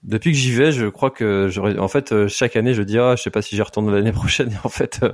depuis 0.03 0.33
que 0.33 0.39
j'y 0.39 0.53
vais, 0.53 0.73
je 0.73 0.87
crois 0.87 1.11
que 1.11 1.49
j'aurais. 1.49 1.79
En 1.79 1.89
fait, 1.89 2.29
chaque 2.29 2.57
année, 2.57 2.75
je 2.75 2.83
dis 2.83 2.99
ah, 2.99 3.17
je 3.17 3.23
sais 3.23 3.31
pas 3.31 3.43
si 3.43 3.57
j'y 3.57 3.63
retourne 3.63 3.93
l'année 3.93 4.13
prochaine. 4.13 4.51
Et 4.53 4.57
en 4.65 4.69
fait, 4.69 5.05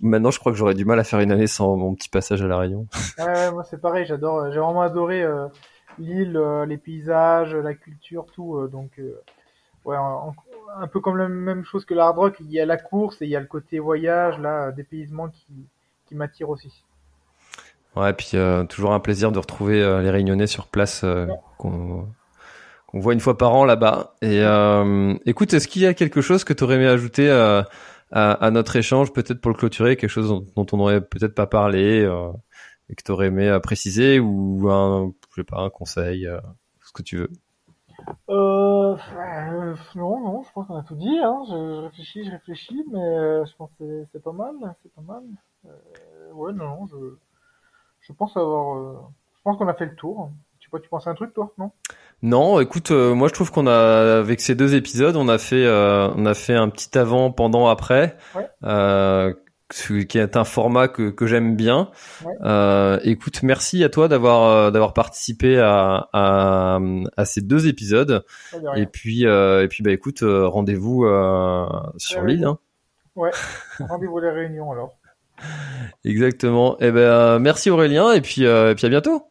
maintenant, 0.00 0.30
je 0.30 0.38
crois 0.38 0.52
que 0.52 0.58
j'aurais 0.58 0.74
du 0.74 0.84
mal 0.84 0.98
à 0.98 1.04
faire 1.04 1.20
une 1.20 1.32
année 1.32 1.46
sans 1.46 1.76
mon 1.76 1.94
petit 1.94 2.08
passage 2.08 2.42
à 2.42 2.46
la 2.46 2.58
Réunion. 2.58 2.86
ouais, 3.18 3.50
moi 3.52 3.64
c'est 3.64 3.80
pareil. 3.80 4.06
J'adore. 4.06 4.50
J'ai 4.52 4.58
vraiment 4.58 4.82
adoré 4.82 5.24
l'île, 5.98 6.40
les 6.66 6.78
paysages, 6.78 7.54
la 7.54 7.74
culture, 7.74 8.26
tout. 8.32 8.68
donc 8.68 9.00
ouais, 9.84 9.96
un 10.78 10.86
peu 10.88 11.00
comme 11.00 11.16
la 11.16 11.28
même 11.28 11.64
chose 11.64 11.84
que 11.84 11.94
l'hard 11.94 12.16
rock, 12.16 12.36
il 12.40 12.50
y 12.50 12.60
a 12.60 12.66
la 12.66 12.76
course 12.76 13.22
et 13.22 13.24
il 13.24 13.30
y 13.30 13.36
a 13.36 13.40
le 13.40 13.46
côté 13.46 13.78
voyage, 13.78 14.38
là, 14.38 14.72
dépaysement 14.72 15.28
qui, 15.28 15.46
qui 16.06 16.14
m'attire 16.14 16.50
aussi. 16.50 16.84
Ouais, 17.94 18.10
et 18.10 18.12
puis 18.12 18.32
euh, 18.34 18.64
toujours 18.64 18.92
un 18.92 19.00
plaisir 19.00 19.32
de 19.32 19.38
retrouver 19.38 19.82
euh, 19.82 20.02
les 20.02 20.10
Réunionnais 20.10 20.46
sur 20.46 20.66
place 20.66 21.02
euh, 21.04 21.26
qu'on 22.86 23.00
voit 23.00 23.12
une 23.12 23.20
fois 23.20 23.36
par 23.36 23.54
an 23.54 23.64
là-bas. 23.64 24.14
Et 24.22 24.42
écoute, 25.28 25.52
est-ce 25.54 25.68
qu'il 25.68 25.82
y 25.82 25.86
a 25.86 25.94
quelque 25.94 26.20
chose 26.20 26.44
que 26.44 26.52
tu 26.52 26.64
aurais 26.64 26.76
aimé 26.76 26.86
ajouter 26.86 27.30
à, 28.12 28.50
notre 28.50 28.76
échange, 28.76 29.12
peut-être 29.12 29.40
pour 29.40 29.50
le 29.50 29.56
clôturer, 29.56 29.96
quelque 29.96 30.10
chose 30.10 30.28
dont, 30.54 30.66
on 30.72 30.76
n'aurait 30.76 31.00
peut-être 31.00 31.34
pas 31.34 31.46
parlé 31.46 32.08
et 32.88 32.94
que 32.94 33.02
tu 33.02 33.10
aurais 33.10 33.26
aimé 33.26 33.58
préciser 33.62 34.20
ou 34.20 34.70
un, 34.70 35.12
je 35.30 35.42
sais 35.42 35.44
pas, 35.44 35.60
un 35.60 35.70
conseil, 35.70 36.28
ce 36.82 36.92
que 36.92 37.02
tu 37.02 37.18
veux? 37.18 37.30
Euh, 38.28 38.96
euh, 39.16 39.76
non, 39.94 40.20
non, 40.20 40.42
je 40.42 40.52
pense 40.52 40.66
qu'on 40.66 40.76
a 40.76 40.82
tout 40.82 40.96
dit. 40.96 41.18
Hein. 41.18 41.44
Je, 41.48 41.82
réfléchis, 41.82 42.24
je 42.24 42.30
réfléchis, 42.30 42.84
mais 42.90 42.98
euh, 42.98 43.44
je 43.44 43.54
pense 43.56 43.70
que 43.78 44.04
c'est 44.12 44.22
pas 44.22 44.32
mal, 44.32 44.54
c'est 44.82 44.92
pas 44.92 45.02
mal. 45.02 45.22
Euh, 45.66 46.32
ouais, 46.32 46.52
non, 46.52 46.86
je, 48.00 48.12
pense 48.12 48.36
avoir, 48.36 48.76
euh, 48.76 48.98
je 49.36 49.42
pense 49.42 49.56
qu'on 49.56 49.68
a 49.68 49.74
fait 49.74 49.86
le 49.86 49.96
tour. 49.96 50.30
Tu, 50.76 50.82
tu 50.82 50.88
penses 50.88 51.06
à 51.06 51.10
un 51.10 51.14
truc, 51.14 51.32
toi, 51.34 51.52
non? 51.58 51.70
Non, 52.22 52.60
écoute, 52.60 52.90
moi 52.90 53.28
je 53.28 53.34
trouve 53.34 53.52
qu'on 53.52 53.66
a, 53.66 54.18
avec 54.18 54.40
ces 54.40 54.54
deux 54.54 54.74
épisodes, 54.74 55.16
on 55.16 55.28
a 55.28 55.38
fait, 55.38 55.68
on 55.68 56.24
a 56.24 56.34
fait 56.34 56.54
un 56.54 56.68
petit 56.70 56.96
avant, 56.96 57.30
pendant, 57.30 57.68
après. 57.68 58.16
Ouais 58.34 58.44
qui 59.68 60.18
est 60.18 60.36
un 60.36 60.44
format 60.44 60.88
que, 60.88 61.10
que 61.10 61.26
j'aime 61.26 61.56
bien. 61.56 61.90
Euh, 62.42 62.98
écoute, 63.02 63.42
merci 63.42 63.82
à 63.82 63.88
toi 63.88 64.06
d'avoir 64.08 64.44
euh, 64.44 64.70
d'avoir 64.70 64.92
participé 64.92 65.58
à, 65.58 66.08
à, 66.12 66.78
à, 67.16 67.24
ces 67.24 67.40
deux 67.40 67.66
épisodes. 67.66 68.24
Et 68.76 68.86
puis 68.86 69.26
euh, 69.26 69.64
et 69.64 69.68
puis 69.68 69.82
bah 69.82 69.90
écoute, 69.90 70.22
euh, 70.22 70.46
rendez-vous 70.46 71.04
euh, 71.04 71.66
sur 71.96 72.22
l'île. 72.22 72.44
Hein. 72.44 72.58
Ouais, 73.16 73.30
rendez-vous 73.80 74.20
les 74.20 74.30
réunions 74.30 74.70
alors. 74.70 74.92
Exactement. 76.04 76.76
Eh 76.80 76.92
ben 76.92 77.38
merci 77.40 77.68
Aurélien 77.68 78.12
et 78.12 78.20
puis 78.20 78.42
et 78.44 78.74
puis 78.76 78.86
à 78.86 78.88
bientôt. 78.88 79.30